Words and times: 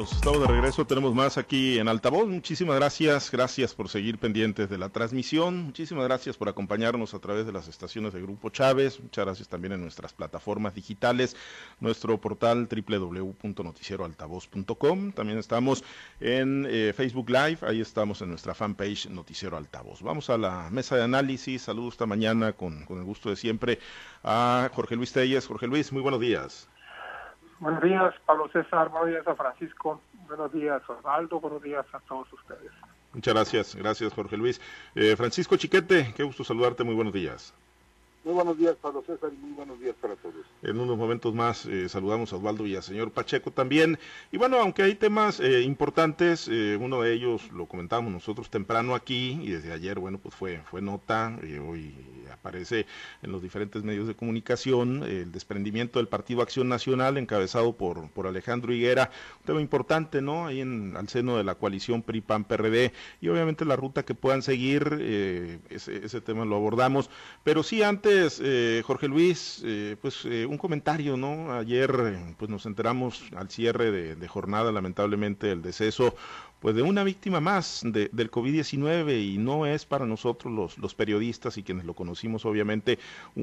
Estamos, 0.00 0.40
de 0.42 0.46
regreso, 0.46 0.86
tenemos 0.86 1.12
más 1.12 1.38
aquí 1.38 1.80
en 1.80 1.88
Altavoz. 1.88 2.28
Muchísimas 2.28 2.76
gracias, 2.76 3.32
gracias 3.32 3.74
por 3.74 3.88
seguir 3.88 4.18
pendientes 4.18 4.70
de 4.70 4.78
la 4.78 4.90
transmisión. 4.90 5.64
Muchísimas 5.64 6.04
gracias 6.04 6.36
por 6.36 6.48
acompañarnos 6.48 7.14
a 7.14 7.18
través 7.18 7.46
de 7.46 7.52
las 7.52 7.66
estaciones 7.66 8.12
de 8.12 8.22
Grupo 8.22 8.50
Chávez. 8.50 9.00
Muchas 9.00 9.24
gracias 9.24 9.48
también 9.48 9.72
en 9.72 9.80
nuestras 9.80 10.12
plataformas 10.12 10.76
digitales, 10.76 11.34
nuestro 11.80 12.20
portal 12.20 12.68
www.noticieroaltavoz.com. 12.68 15.10
También 15.12 15.38
estamos 15.38 15.82
en 16.20 16.64
eh, 16.70 16.92
Facebook 16.94 17.30
Live, 17.30 17.58
ahí 17.62 17.80
estamos 17.80 18.22
en 18.22 18.28
nuestra 18.28 18.54
fanpage 18.54 19.08
Noticiero 19.08 19.56
Altavoz. 19.56 20.00
Vamos 20.02 20.30
a 20.30 20.38
la 20.38 20.70
mesa 20.70 20.94
de 20.94 21.02
análisis. 21.02 21.62
Saludos 21.62 21.94
esta 21.94 22.06
mañana 22.06 22.52
con, 22.52 22.84
con 22.84 22.98
el 22.98 23.04
gusto 23.04 23.30
de 23.30 23.36
siempre 23.36 23.80
a 24.22 24.70
Jorge 24.72 24.94
Luis 24.94 25.12
Telles. 25.12 25.44
Jorge 25.46 25.66
Luis, 25.66 25.90
muy 25.92 26.02
buenos 26.02 26.20
días. 26.20 26.68
Buenos 27.60 27.82
días, 27.82 28.14
Pablo 28.24 28.48
César. 28.52 28.88
Buenos 28.88 29.08
días 29.08 29.26
a 29.26 29.34
Francisco. 29.34 30.00
Buenos 30.28 30.52
días, 30.52 30.82
Osvaldo. 30.88 31.40
Buenos 31.40 31.62
días 31.62 31.86
a 31.92 32.00
todos 32.00 32.32
ustedes. 32.32 32.70
Muchas 33.12 33.34
gracias. 33.34 33.74
Gracias, 33.74 34.12
Jorge 34.12 34.36
Luis. 34.36 34.60
Eh, 34.94 35.16
Francisco 35.16 35.56
Chiquete, 35.56 36.12
qué 36.16 36.22
gusto 36.22 36.44
saludarte. 36.44 36.84
Muy 36.84 36.94
buenos 36.94 37.12
días. 37.12 37.54
Muy 38.28 38.34
buenos 38.34 38.58
días, 38.58 38.76
Pablo 38.76 39.02
César, 39.06 39.30
y 39.32 39.38
muy 39.38 39.52
buenos 39.52 39.80
días 39.80 39.96
para 39.98 40.14
todos. 40.16 40.34
En 40.60 40.78
unos 40.78 40.98
momentos 40.98 41.32
más 41.34 41.64
eh, 41.64 41.88
saludamos 41.88 42.30
a 42.30 42.36
Osvaldo 42.36 42.66
y 42.66 42.76
al 42.76 42.82
señor 42.82 43.10
Pacheco 43.10 43.50
también. 43.52 43.98
Y 44.30 44.36
bueno, 44.36 44.58
aunque 44.58 44.82
hay 44.82 44.96
temas 44.96 45.40
eh, 45.40 45.62
importantes, 45.62 46.46
eh, 46.46 46.76
uno 46.78 47.00
de 47.00 47.14
ellos 47.14 47.50
lo 47.52 47.64
comentamos 47.64 48.12
nosotros 48.12 48.50
temprano 48.50 48.94
aquí 48.94 49.40
y 49.42 49.52
desde 49.52 49.72
ayer, 49.72 49.98
bueno, 49.98 50.18
pues 50.18 50.34
fue, 50.34 50.60
fue 50.70 50.82
nota, 50.82 51.38
hoy 51.66 51.94
aparece 52.30 52.84
en 53.22 53.32
los 53.32 53.40
diferentes 53.40 53.82
medios 53.82 54.06
de 54.06 54.14
comunicación 54.14 55.04
el 55.04 55.32
desprendimiento 55.32 55.98
del 55.98 56.08
Partido 56.08 56.42
Acción 56.42 56.68
Nacional 56.68 57.16
encabezado 57.16 57.72
por, 57.72 58.10
por 58.10 58.26
Alejandro 58.26 58.74
Higuera, 58.74 59.10
un 59.40 59.46
tema 59.46 59.60
importante, 59.62 60.20
¿no? 60.20 60.46
Ahí 60.46 60.60
en, 60.60 60.94
al 60.98 61.08
seno 61.08 61.38
de 61.38 61.44
la 61.44 61.54
coalición 61.54 62.02
PRI-PAN-PRD 62.02 62.92
y 63.22 63.28
obviamente 63.28 63.64
la 63.64 63.76
ruta 63.76 64.02
que 64.02 64.14
puedan 64.14 64.42
seguir, 64.42 64.98
ese, 65.70 66.04
ese 66.04 66.20
tema 66.20 66.44
lo 66.44 66.56
abordamos, 66.56 67.08
pero 67.42 67.62
sí 67.62 67.82
antes 67.82 68.17
eh, 68.42 68.82
Jorge 68.84 69.08
Luis, 69.08 69.62
eh, 69.64 69.96
pues 70.00 70.24
eh, 70.24 70.46
un 70.46 70.58
comentario, 70.58 71.16
¿no? 71.16 71.52
Ayer 71.52 71.90
pues 72.36 72.50
nos 72.50 72.66
enteramos 72.66 73.22
al 73.36 73.50
cierre 73.50 73.90
de, 73.90 74.16
de 74.16 74.28
jornada, 74.28 74.72
lamentablemente, 74.72 75.50
el 75.52 75.62
deceso 75.62 76.14
pues 76.60 76.74
de 76.74 76.82
una 76.82 77.04
víctima 77.04 77.40
más 77.40 77.82
de, 77.84 78.08
del 78.12 78.30
COVID-19 78.30 79.34
y 79.34 79.38
no 79.38 79.66
es 79.66 79.86
para 79.86 80.06
nosotros 80.06 80.76
los, 80.76 80.94
periodistas 80.94 81.56
y 81.58 81.62
quienes 81.62 81.84
lo 81.84 81.94
conocimos 81.94 82.44
obviamente 82.44 82.98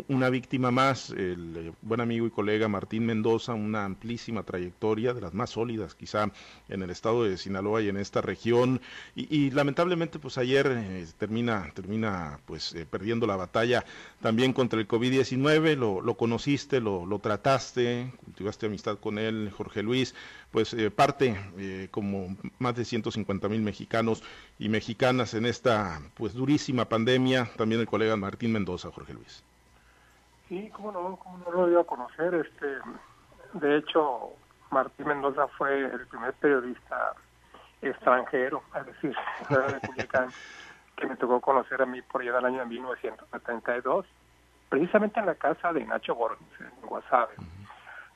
una 0.08 0.30
víctima 0.30 0.72
más, 0.72 1.12
el 1.12 1.58
eh, 1.58 1.72
buen 1.82 2.02
amigo 2.02 2.28
y 2.28 2.32
colega 2.32 2.68
Martín 2.68 3.06
Mendoza, 3.06 3.54
una 3.54 3.86
amplísima 3.86 4.44
trayectoria 4.44 5.14
de 5.14 5.22
las 5.22 5.34
más 5.34 5.52
sólidas 5.52 5.96
quizá 5.96 6.32
en 6.68 6.82
el 6.82 6.90
estado 6.90 7.24
de 7.24 7.38
Sinaloa 7.38 7.82
y 7.82 7.90
en 7.90 7.98
esta 7.98 8.22
región. 8.22 8.82
Y, 9.16 9.52
lamentablemente 9.52 10.20
pues 10.20 10.38
ayer 10.38 10.68
eh, 10.70 11.06
termina, 11.18 11.72
termina 11.74 12.40
pues 12.46 12.74
eh, 12.74 12.86
perdiendo 12.86 13.28
la 13.28 13.36
batalla 13.36 13.86
también 14.22 14.54
contra 14.54 14.80
el 14.80 14.88
COVID-19, 14.88 15.76
lo, 15.78 16.02
lo, 16.02 16.18
conociste, 16.18 16.82
lo, 16.82 17.06
lo 17.06 17.20
trataste, 17.20 18.12
cultivaste 18.24 18.66
amistad 18.66 18.98
con 18.98 19.18
él, 19.18 19.52
Jorge 19.56 19.84
Luis, 19.84 20.16
pues 20.56 20.74
eh, 20.74 20.90
parte 20.90 21.36
eh, 21.58 21.90
como 21.92 22.38
más 22.60 22.78
de 22.78 22.86
150 22.86 23.50
mil 23.50 23.62
mexicanos 23.62 24.24
y 24.58 24.70
mexicanas 24.70 25.34
en 25.34 25.46
esta 25.46 26.00
pues 26.14 26.34
durísima 26.34 26.86
pandemia, 26.86 27.50
también 27.58 27.82
el 27.82 27.88
colega 27.88 28.16
Martín 28.16 28.54
Mendoza, 28.54 28.90
Jorge 28.90 29.14
Luis. 29.14 29.44
Sí, 30.48 30.70
cómo 30.72 30.94
no, 30.94 31.18
cómo 31.18 31.40
no 31.40 31.52
lo 31.52 31.70
iba 31.70 31.82
a 31.82 31.84
conocer, 31.84 32.36
este, 32.36 32.68
de 33.52 33.80
hecho, 33.80 34.30
Martín 34.72 35.10
Mendoza 35.10 35.46
fue 35.58 35.88
el 35.88 36.08
primer 36.08 36.32
periodista 36.36 37.12
extranjero, 37.82 38.64
es 38.80 38.86
decir, 38.86 39.14
republicano, 39.50 40.32
que 40.96 41.06
me 41.06 41.18
tocó 41.18 41.42
conocer 41.42 41.82
a 41.82 41.86
mí 41.86 42.02
por 42.02 42.22
allá 42.22 42.32
del 42.32 42.46
año 42.46 42.66
1972, 42.66 44.06
precisamente 44.70 45.20
en 45.20 45.26
la 45.26 45.36
casa 45.36 45.74
de 45.74 45.84
Nacho 45.84 46.16
Borges, 46.16 46.48
en 46.62 46.88
Guasave. 46.88 47.34
Uh 47.40 47.42
-huh. 47.42 47.70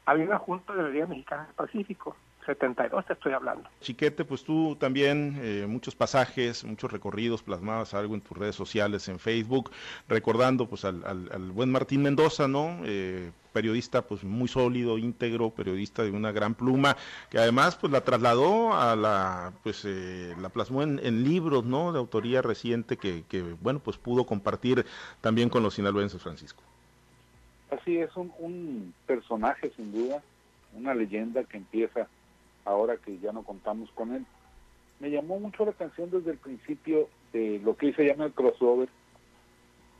Había 0.05 0.23
una 0.23 0.39
junta 0.39 0.73
de 0.73 0.83
la 0.83 0.89
Liga 0.89 1.05
Mexicana 1.05 1.43
del 1.43 1.53
Pacífico, 1.53 2.15
72 2.49 3.05
te 3.05 3.13
estoy 3.13 3.33
hablando. 3.33 3.69
Chiquete, 3.81 4.25
pues 4.25 4.43
tú 4.43 4.75
también 4.79 5.39
eh, 5.41 5.65
muchos 5.67 5.95
pasajes, 5.95 6.63
muchos 6.63 6.91
recorridos, 6.91 7.43
plasmabas 7.43 7.93
algo 7.93 8.15
en 8.15 8.21
tus 8.21 8.35
redes 8.37 8.55
sociales, 8.55 9.07
en 9.07 9.19
Facebook, 9.19 9.71
recordando 10.07 10.67
pues 10.67 10.83
al, 10.83 11.03
al, 11.05 11.29
al 11.31 11.51
buen 11.51 11.71
Martín 11.71 12.01
Mendoza, 12.01 12.47
¿no? 12.47 12.79
Eh, 12.85 13.31
periodista 13.53 14.01
pues 14.01 14.23
muy 14.23 14.47
sólido, 14.47 14.97
íntegro, 14.97 15.51
periodista 15.51 16.03
de 16.03 16.11
una 16.11 16.31
gran 16.31 16.55
pluma, 16.55 16.97
que 17.29 17.37
además 17.37 17.75
pues 17.75 17.91
la 17.91 18.01
trasladó 18.01 18.73
a 18.73 18.95
la, 18.95 19.53
pues 19.63 19.83
eh, 19.85 20.33
la 20.39 20.49
plasmó 20.49 20.81
en, 20.81 20.99
en, 21.03 21.23
libros, 21.23 21.65
¿no? 21.65 21.91
De 21.91 21.99
autoría 21.99 22.41
reciente 22.41 22.97
que, 22.97 23.23
que, 23.29 23.41
bueno, 23.61 23.79
pues 23.79 23.97
pudo 23.97 24.25
compartir 24.25 24.85
también 25.21 25.49
con 25.49 25.61
los 25.61 25.75
sinaloenses, 25.75 26.21
Francisco. 26.21 26.63
Así 27.69 27.97
es, 27.97 28.15
un, 28.15 28.33
un 28.39 28.93
personaje 29.05 29.71
sin 29.75 29.91
duda, 29.91 30.23
una 30.73 30.95
leyenda 30.95 31.43
que 31.43 31.57
empieza 31.57 32.07
ahora 32.65 32.97
que 32.97 33.17
ya 33.19 33.31
no 33.31 33.43
contamos 33.43 33.89
con 33.91 34.13
él. 34.13 34.25
Me 34.99 35.09
llamó 35.09 35.39
mucho 35.39 35.65
la 35.65 35.71
atención 35.71 36.11
desde 36.11 36.31
el 36.31 36.37
principio 36.37 37.07
de 37.31 37.59
lo 37.63 37.75
que 37.77 37.93
se 37.93 38.05
llama 38.05 38.25
el 38.25 38.33
crossover, 38.33 38.89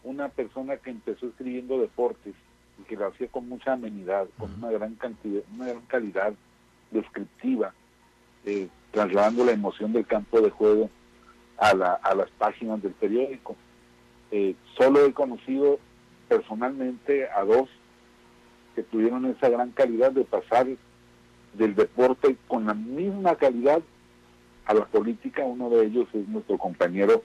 una 0.03 0.29
persona 0.29 0.77
que 0.77 0.89
empezó 0.89 1.27
escribiendo 1.27 1.79
deportes 1.79 2.33
y 2.79 2.83
que 2.83 2.95
lo 2.95 3.07
hacía 3.07 3.27
con 3.27 3.47
mucha 3.47 3.73
amenidad, 3.73 4.27
con 4.37 4.53
una 4.55 4.71
gran 4.71 4.95
cantidad, 4.95 5.43
una 5.53 5.67
gran 5.67 5.85
calidad 5.87 6.33
descriptiva, 6.91 7.73
eh, 8.45 8.67
trasladando 8.91 9.45
la 9.45 9.51
emoción 9.51 9.93
del 9.93 10.05
campo 10.05 10.41
de 10.41 10.49
juego 10.49 10.89
a, 11.57 11.73
la, 11.73 11.93
a 11.93 12.15
las 12.15 12.29
páginas 12.31 12.81
del 12.81 12.93
periódico. 12.93 13.55
Eh, 14.31 14.55
solo 14.77 15.05
he 15.05 15.13
conocido 15.13 15.79
personalmente 16.27 17.27
a 17.29 17.43
dos 17.43 17.69
que 18.75 18.83
tuvieron 18.83 19.25
esa 19.25 19.49
gran 19.49 19.71
calidad 19.71 20.11
de 20.11 20.23
pasar 20.23 20.67
del 21.53 21.75
deporte 21.75 22.35
con 22.47 22.65
la 22.65 22.73
misma 22.73 23.35
calidad 23.35 23.81
a 24.65 24.73
la 24.73 24.85
política. 24.85 25.43
Uno 25.43 25.69
de 25.69 25.85
ellos 25.85 26.07
es 26.13 26.27
nuestro 26.27 26.57
compañero 26.57 27.23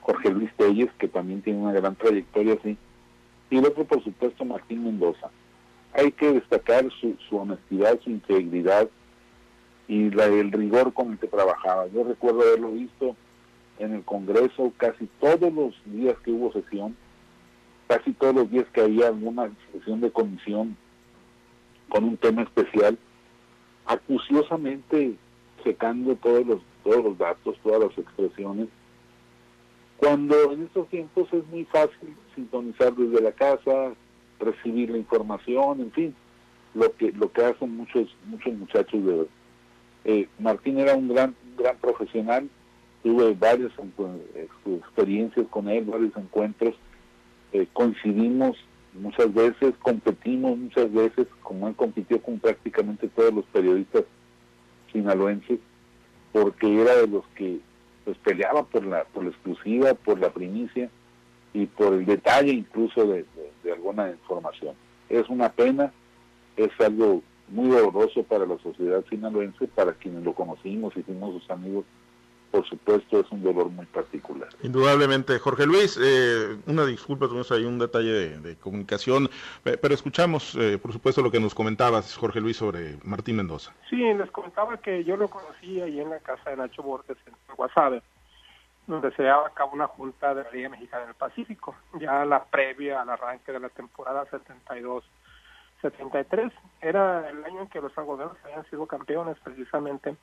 Jorge 0.00 0.30
Luis 0.30 0.50
Telles, 0.56 0.90
que 0.98 1.08
también 1.08 1.42
tiene 1.42 1.60
una 1.60 1.72
gran 1.72 1.94
trayectoria 1.96 2.54
así. 2.54 2.76
Y 3.50 3.58
el 3.58 3.66
otro, 3.66 3.84
por 3.84 4.02
supuesto, 4.02 4.44
Martín 4.44 4.84
Mendoza. 4.84 5.30
Hay 5.92 6.12
que 6.12 6.32
destacar 6.32 6.88
su, 7.00 7.16
su 7.28 7.36
honestidad, 7.36 7.98
su 8.00 8.10
integridad 8.10 8.88
y 9.86 10.10
la, 10.10 10.26
el 10.26 10.52
rigor 10.52 10.92
con 10.92 11.12
el 11.12 11.18
que 11.18 11.26
trabajaba. 11.26 11.86
Yo 11.88 12.04
recuerdo 12.04 12.42
haberlo 12.42 12.72
visto 12.72 13.16
en 13.78 13.94
el 13.94 14.04
Congreso 14.04 14.72
casi 14.76 15.08
todos 15.20 15.52
los 15.52 15.74
días 15.86 16.16
que 16.24 16.30
hubo 16.30 16.52
sesión, 16.52 16.96
casi 17.86 18.12
todos 18.12 18.34
los 18.34 18.50
días 18.50 18.66
que 18.72 18.82
había 18.82 19.08
alguna 19.08 19.50
sesión 19.72 20.00
de 20.00 20.10
comisión 20.10 20.76
con 21.88 22.04
un 22.04 22.16
tema 22.16 22.42
especial, 22.42 22.98
acuciosamente 23.88 25.14
secando 25.64 26.14
todos 26.16 26.46
los 26.46 26.60
todos 26.84 27.04
los 27.04 27.18
datos, 27.18 27.56
todas 27.62 27.80
las 27.80 27.98
expresiones, 27.98 28.68
cuando 29.96 30.52
en 30.52 30.62
estos 30.62 30.88
tiempos 30.88 31.28
es 31.32 31.46
muy 31.48 31.64
fácil 31.64 32.14
sintonizar 32.34 32.94
desde 32.94 33.20
la 33.20 33.32
casa, 33.32 33.92
recibir 34.38 34.90
la 34.90 34.98
información, 34.98 35.80
en 35.80 35.92
fin, 35.92 36.14
lo 36.74 36.94
que 36.94 37.12
lo 37.12 37.32
que 37.32 37.44
hacen 37.44 37.76
muchos 37.76 38.14
muchos 38.26 38.54
muchachos 38.54 39.04
de 39.04 39.12
hoy. 39.12 39.28
Eh, 40.04 40.28
Martín 40.38 40.78
era 40.78 40.94
un 40.94 41.08
gran 41.08 41.34
un 41.50 41.56
gran 41.56 41.76
profesional, 41.78 42.48
tuve 43.02 43.34
varias 43.34 43.72
experiencias 44.66 45.46
con 45.48 45.68
él, 45.68 45.84
varios 45.84 46.16
encuentros, 46.16 46.74
eh, 47.52 47.66
coincidimos 47.72 48.56
muchas 48.94 49.32
veces, 49.32 49.74
competimos 49.82 50.58
muchas 50.58 50.92
veces, 50.92 51.26
como 51.42 51.68
él 51.68 51.74
compitió 51.74 52.20
con 52.20 52.38
prácticamente 52.38 53.08
todos 53.08 53.32
los 53.32 53.44
periodistas 53.46 54.04
sinaloenses, 54.92 55.58
porque 56.32 56.80
era 56.80 56.96
de 56.96 57.06
los 57.06 57.24
que 57.34 57.60
pues 58.04 58.16
peleaba 58.18 58.64
por 58.64 58.86
la, 58.86 59.04
por 59.04 59.24
la 59.24 59.30
exclusiva, 59.30 59.94
por 59.94 60.18
la 60.18 60.30
primicia 60.30 60.90
y 61.52 61.66
por 61.66 61.94
el 61.94 62.06
detalle 62.06 62.52
incluso 62.52 63.06
de, 63.06 63.26
alguna 63.70 64.10
información. 64.10 64.74
Es 65.10 65.28
una 65.28 65.50
pena, 65.50 65.92
es 66.56 66.70
algo 66.80 67.22
muy 67.48 67.68
doloroso 67.68 68.22
para 68.22 68.46
la 68.46 68.58
sociedad 68.58 69.04
sinaloense, 69.10 69.68
para 69.68 69.92
quienes 69.92 70.22
lo 70.24 70.32
conocimos 70.32 70.96
y 70.96 71.02
fuimos 71.02 71.34
sus 71.34 71.50
amigos, 71.50 71.84
por 72.50 72.66
supuesto 72.68 73.20
es 73.20 73.30
un 73.30 73.42
dolor 73.42 73.68
muy 73.70 73.86
particular. 73.86 74.48
Indudablemente, 74.62 75.38
Jorge 75.38 75.66
Luis, 75.66 75.98
eh, 76.02 76.56
una 76.66 76.84
disculpa, 76.84 77.26
tuvimos 77.26 77.50
ahí 77.52 77.64
un 77.64 77.78
detalle 77.78 78.12
de, 78.12 78.38
de 78.38 78.56
comunicación, 78.56 79.28
pero 79.62 79.94
escuchamos, 79.94 80.54
eh, 80.56 80.78
por 80.78 80.92
supuesto, 80.92 81.22
lo 81.22 81.30
que 81.30 81.40
nos 81.40 81.54
comentabas, 81.54 82.16
Jorge 82.16 82.40
Luis, 82.40 82.56
sobre 82.56 82.96
Martín 83.04 83.36
Mendoza. 83.36 83.74
Sí, 83.90 83.96
les 83.96 84.30
comentaba 84.30 84.76
que 84.78 85.04
yo 85.04 85.16
lo 85.16 85.28
conocí 85.28 85.80
ahí 85.80 86.00
en 86.00 86.10
la 86.10 86.20
casa 86.20 86.50
de 86.50 86.56
Nacho 86.56 86.82
Borges, 86.82 87.16
en 87.26 87.34
Guasave, 87.56 88.02
donde 88.86 89.10
se 89.12 89.22
llevaba 89.22 89.48
a 89.48 89.54
cabo 89.54 89.72
una 89.74 89.86
junta 89.86 90.34
de 90.34 90.44
la 90.44 90.50
Liga 90.50 90.68
Mexicana 90.70 91.06
del 91.06 91.14
Pacífico, 91.14 91.76
ya 92.00 92.24
la 92.24 92.44
previa 92.44 93.02
al 93.02 93.10
arranque 93.10 93.52
de 93.52 93.60
la 93.60 93.68
temporada 93.68 94.24
72 94.30 95.04
73. 95.82 96.52
Era 96.80 97.28
el 97.28 97.44
año 97.44 97.62
en 97.62 97.68
que 97.68 97.80
los 97.80 97.96
algodoneros 97.96 98.36
habían 98.44 98.68
sido 98.68 98.86
campeones 98.86 99.38
precisamente. 99.40 100.16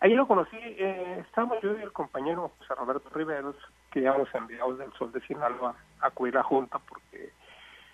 Ahí 0.00 0.14
lo 0.14 0.26
conocí, 0.26 0.56
eh, 0.56 1.18
estábamos 1.26 1.60
yo 1.62 1.78
y 1.78 1.82
el 1.82 1.92
compañero 1.92 2.50
José 2.58 2.74
Roberto 2.74 3.08
Riveros, 3.10 3.56
que 3.90 4.00
íbamos 4.00 4.28
enviados 4.34 4.78
del 4.78 4.92
Sol 4.94 5.12
de 5.12 5.20
Sinaloa 5.20 5.74
a 6.00 6.06
acudir 6.06 6.34
la 6.34 6.42
Junta 6.42 6.78
porque 6.78 7.32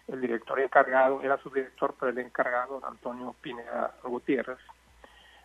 el 0.08 0.20
director 0.20 0.58
encargado, 0.58 1.22
era 1.22 1.38
su 1.38 1.50
director, 1.50 1.94
pero 1.98 2.10
el 2.10 2.18
encargado, 2.18 2.80
Antonio 2.84 3.34
Pineda 3.40 3.94
Gutiérrez, 4.02 4.58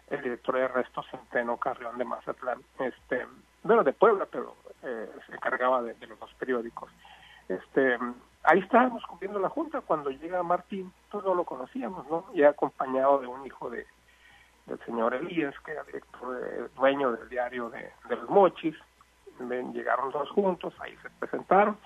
el 0.09 0.21
director 0.21 0.55
de 0.55 0.67
Resto 0.67 1.03
Centeno 1.11 1.57
Carrión 1.57 1.97
de 1.97 2.05
Mazatlán, 2.05 2.61
este, 2.79 3.27
bueno, 3.63 3.83
de 3.83 3.93
Puebla, 3.93 4.27
pero 4.31 4.55
eh, 4.83 5.09
se 5.27 5.35
encargaba 5.35 5.81
de, 5.81 5.95
los 6.07 6.19
dos 6.19 6.33
periódicos. 6.35 6.89
Este, 7.47 7.97
ahí 8.43 8.59
estábamos 8.59 9.05
cumpliendo 9.05 9.39
la 9.39 9.49
junta 9.49 9.81
cuando 9.81 10.09
llega 10.09 10.41
Martín, 10.41 10.91
todos 11.11 11.35
lo 11.35 11.43
conocíamos, 11.43 12.07
¿no? 12.09 12.25
Ya 12.33 12.49
acompañado 12.49 13.19
de 13.19 13.27
un 13.27 13.45
hijo 13.45 13.69
de 13.69 13.85
del 14.65 14.79
señor 14.85 15.13
Elías, 15.13 15.53
que 15.65 15.71
era 15.71 15.83
director 15.83 16.69
dueño 16.75 17.11
del 17.11 17.29
diario 17.29 17.69
de, 17.69 17.91
los 18.09 18.29
Mochis. 18.29 18.75
Ven, 19.39 19.73
llegaron 19.73 20.11
dos 20.11 20.29
juntos, 20.31 20.73
ahí 20.79 20.95
se 21.01 21.09
presentaron. 21.19 21.77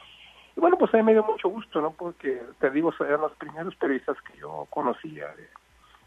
Y 0.55 0.59
bueno, 0.59 0.77
pues 0.77 0.93
a 0.93 0.97
mí 0.97 1.03
me 1.03 1.13
dio 1.13 1.23
mucho 1.23 1.49
gusto, 1.49 1.81
¿no? 1.81 1.91
Porque, 1.91 2.41
te 2.59 2.69
digo, 2.69 2.93
eran 2.99 3.21
los 3.21 3.33
primeros 3.33 3.75
periodistas 3.75 4.21
que 4.21 4.37
yo 4.37 4.67
conocía, 4.69 5.33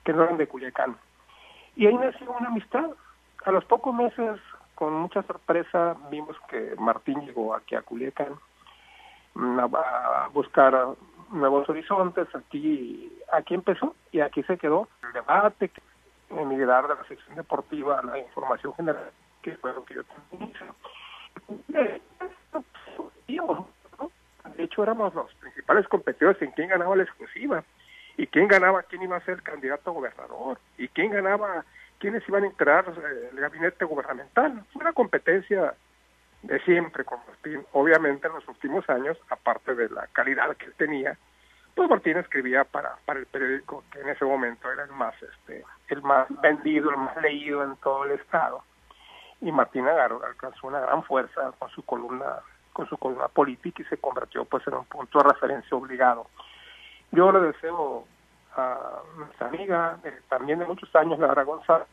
que 0.04 0.12
no 0.12 0.22
eran 0.24 0.36
de 0.36 0.46
Culiacán. 0.46 0.96
Y 1.76 1.86
ahí 1.86 1.94
nació 1.94 2.30
una 2.32 2.48
amistad. 2.48 2.90
A 3.44 3.50
los 3.50 3.64
pocos 3.64 3.94
meses, 3.94 4.40
con 4.74 4.94
mucha 4.94 5.22
sorpresa, 5.22 5.96
vimos 6.10 6.36
que 6.48 6.74
Martín 6.78 7.20
llegó 7.26 7.54
aquí 7.54 7.74
a 7.74 7.82
Culiacán 7.82 8.34
a 9.34 10.28
buscar 10.32 10.96
nuevos 11.30 11.68
horizontes. 11.68 12.28
Aquí, 12.34 13.12
aquí 13.32 13.54
empezó 13.54 13.94
y 14.12 14.20
aquí 14.20 14.42
se 14.44 14.58
quedó 14.58 14.88
el 15.02 15.12
debate, 15.12 15.70
emigrar 16.40 16.88
de 16.88 16.94
la 16.94 17.04
sección 17.04 17.36
deportiva 17.36 18.02
la 18.02 18.18
información 18.18 18.74
general, 18.74 19.10
que 19.42 19.56
fue 19.56 19.72
lo 19.72 19.84
que 19.84 19.94
yo 19.94 20.02
tenía. 20.30 20.48
De 24.56 24.64
hecho, 24.64 24.82
éramos 24.82 25.14
los 25.14 25.34
principales 25.34 25.88
competidores 25.88 26.40
en 26.42 26.50
quién 26.52 26.68
ganaba 26.68 26.96
la 26.96 27.04
exclusiva 27.04 27.64
y 28.16 28.26
quién 28.26 28.48
ganaba, 28.48 28.82
quién 28.82 29.02
iba 29.02 29.16
a 29.16 29.24
ser 29.24 29.42
candidato 29.42 29.90
a 29.90 29.94
gobernador 29.94 30.58
y 30.78 30.88
quién 30.88 31.10
ganaba, 31.10 31.64
quiénes 31.98 32.26
iban 32.28 32.44
a 32.44 32.46
integrar 32.46 32.84
eh, 32.88 33.30
el 33.32 33.40
gabinete 33.40 33.84
gubernamental. 33.84 34.64
Fue 34.72 34.82
una 34.82 34.92
competencia 34.92 35.74
de 36.42 36.60
siempre 36.60 37.04
con 37.04 37.20
Martín. 37.26 37.64
Obviamente 37.72 38.26
en 38.26 38.34
los 38.34 38.46
últimos 38.48 38.88
años, 38.90 39.16
aparte 39.30 39.74
de 39.74 39.88
la 39.88 40.06
calidad 40.08 40.56
que 40.56 40.66
él 40.66 40.74
tenía, 40.76 41.16
pues 41.74 41.88
Martín 41.88 42.18
escribía 42.18 42.64
para, 42.64 42.96
para 43.04 43.20
el 43.20 43.26
periódico 43.26 43.84
que 43.90 44.00
en 44.00 44.10
ese 44.10 44.24
momento 44.24 44.70
era 44.70 44.84
el 44.84 44.92
más 44.92 45.14
este 45.22 45.64
el 45.88 46.02
más 46.02 46.26
vendido, 46.40 46.90
el 46.90 46.96
más 46.98 47.16
leído 47.22 47.62
en 47.62 47.76
todo 47.76 48.04
el 48.04 48.12
estado. 48.12 48.62
Y 49.40 49.50
Martín 49.50 49.88
Agarro 49.88 50.24
alcanzó 50.24 50.66
una 50.66 50.80
gran 50.80 51.02
fuerza 51.02 51.52
con 51.58 51.70
su 51.70 51.82
columna 51.82 52.40
con 52.72 52.88
su 52.88 52.96
columna 52.96 53.28
política 53.28 53.82
y 53.82 53.86
se 53.86 53.98
convirtió 53.98 54.44
pues 54.44 54.66
en 54.66 54.74
un 54.74 54.84
punto 54.86 55.18
de 55.18 55.28
referencia 55.30 55.76
obligado. 55.76 56.26
Yo 57.10 57.30
le 57.30 57.40
deseo 57.40 58.06
a 58.56 59.00
nuestra 59.16 59.48
amiga, 59.48 59.98
eh, 60.04 60.20
también 60.28 60.58
de 60.58 60.66
muchos 60.66 60.94
años, 60.94 61.18
la 61.18 61.42
González, 61.42 61.86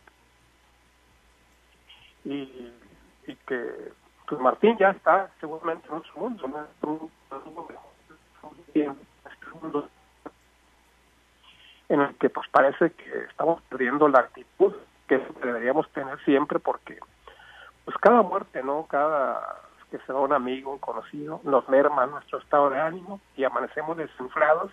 y, 2.24 2.74
y 3.28 3.36
que 3.48 3.92
pues 4.28 4.40
Martín 4.40 4.78
ya 4.78 4.92
está 4.92 5.30
seguramente 5.40 5.88
en 5.88 5.96
otro 5.96 6.14
mundo, 6.16 6.48
¿no? 6.48 7.10
En 11.90 12.01
el 12.01 12.16
que 12.16 12.30
pues 12.30 12.48
parece 12.50 12.92
que 12.92 13.24
estamos 13.30 13.62
perdiendo 13.63 14.07
la 14.07 14.19
actitud 14.19 14.74
que 15.07 15.18
deberíamos 15.44 15.90
tener 15.92 16.19
siempre 16.24 16.60
porque 16.60 17.00
pues 17.86 17.98
cada 17.98 18.22
muerte, 18.22 18.62
¿no? 18.63 18.86
Cada 18.88 19.62
que 19.90 19.98
se 20.00 20.13
va 20.13 20.22
un 20.22 20.34
amigo, 20.34 20.72
un 20.72 20.78
conocido, 20.78 21.42
nos 21.44 21.68
merma 21.68 22.06
nuestro 22.06 22.38
estado 22.38 22.69
de 22.69 22.80
ánimo 22.80 23.19
y 23.36 23.44
amanecemos 23.44 23.98
desinflados, 23.98 24.72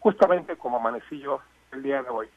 justamente 0.00 0.56
como 0.56 0.78
amanecí 0.78 1.20
yo 1.20 1.40
el 1.70 1.82
día 1.82 2.02
de 2.02 2.10
hoy. 2.10 2.28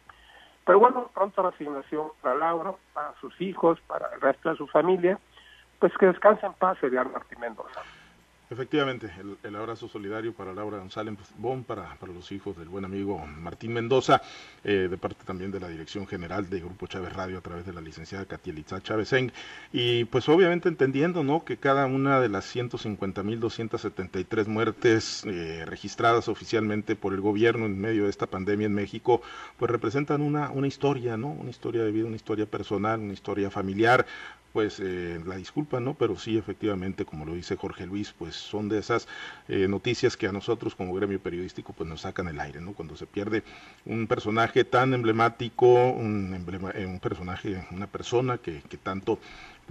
Pero 0.66 0.80
bueno, 0.80 1.10
pronto 1.14 1.50
resignación 1.50 2.10
para 2.22 2.36
Laura, 2.36 2.74
para 2.94 3.14
sus 3.20 3.40
hijos, 3.42 3.80
para 3.88 4.14
el 4.14 4.22
resto 4.22 4.50
de 4.50 4.58
su 4.58 4.68
familia, 4.68 5.18
pues 5.80 5.92
que 5.98 6.06
descanse 6.06 6.46
en 6.46 6.54
paz, 6.54 6.78
sería 6.80 7.04
Martín 7.04 7.40
Mendoza. 7.40 7.82
Efectivamente, 8.52 9.10
el, 9.44 9.56
abrazo 9.56 9.88
solidario 9.88 10.34
para 10.34 10.54
Laura 10.54 10.80
González 10.80 11.16
Bon, 11.38 11.64
para, 11.64 11.96
para 11.96 12.12
los 12.12 12.34
hijos 12.34 12.58
del 12.58 12.68
buen 12.68 12.84
amigo 12.84 13.26
Martín 13.26 13.72
Mendoza, 13.72 14.22
eh, 14.66 14.90
de 14.92 14.98
parte 14.98 15.24
también 15.24 15.52
de 15.52 15.62
la 15.62 15.70
Dirección 15.70 16.06
General 16.06 16.50
de 16.50 16.60
Grupo 16.60 16.86
Chávez 16.86 17.14
Radio 17.14 17.38
a 17.38 17.42
través 17.42 17.66
de 17.66 17.72
la 17.72 17.80
licenciada 17.80 18.26
Katielitza 18.26 18.84
Chávez 18.84 19.14
Eng. 19.14 19.32
Y 19.72 20.04
pues 20.04 20.28
obviamente 20.28 20.68
entendiendo 20.68 21.24
¿no? 21.24 21.46
que 21.46 21.56
cada 21.56 21.86
una 21.86 22.20
de 22.20 22.28
las 22.28 22.54
150.273 22.54 24.48
muertes 24.48 25.24
eh, 25.26 25.64
registradas 25.66 26.28
oficialmente 26.28 26.98
por 26.98 27.14
el 27.14 27.22
gobierno 27.22 27.68
en 27.68 27.80
medio 27.80 28.04
de 28.04 28.10
esta 28.10 28.28
pandemia 28.28 28.66
en 28.66 28.74
México, 28.74 29.22
pues 29.58 29.72
representan 29.72 30.22
una, 30.22 30.52
una 30.52 30.68
historia, 30.68 31.16
¿no? 31.16 31.30
Una 31.30 31.52
historia 31.52 31.86
de 31.86 31.92
vida, 31.94 32.06
una 32.06 32.18
historia 32.18 32.48
personal, 32.48 33.00
una 33.00 33.14
historia 33.14 33.50
familiar, 33.50 34.06
pues 34.54 34.80
eh, 34.80 35.22
la 35.26 35.38
disculpa, 35.38 35.80
¿no? 35.80 35.94
Pero 35.94 36.18
sí, 36.18 36.38
efectivamente, 36.38 37.06
como 37.06 37.26
lo 37.26 37.34
dice 37.34 37.56
Jorge 37.56 37.86
Luis, 37.86 38.14
pues 38.18 38.36
son 38.36 38.70
de 38.70 38.80
esas 38.80 39.08
eh, 39.48 39.68
noticias 39.68 40.18
que 40.18 40.28
a 40.28 40.32
nosotros 40.32 40.76
como 40.76 40.94
gremio 40.94 41.20
periodístico 41.20 41.74
pues 41.74 41.90
nos 41.90 42.02
sacan 42.02 42.28
el 42.28 42.40
aire, 42.40 42.62
¿no? 42.62 42.74
Cuando 42.74 42.96
se 42.96 43.06
pierde 43.06 43.44
un 43.86 44.08
personaje 44.08 44.64
tan 44.64 44.94
emblemático, 44.94 45.92
un, 45.92 46.34
emblema, 46.34 46.72
eh, 46.72 46.86
un 46.86 47.00
personaje, 47.00 47.66
una 47.72 47.88
persona 47.88 48.38
que, 48.38 48.62
que 48.70 48.78
tanto 48.78 49.20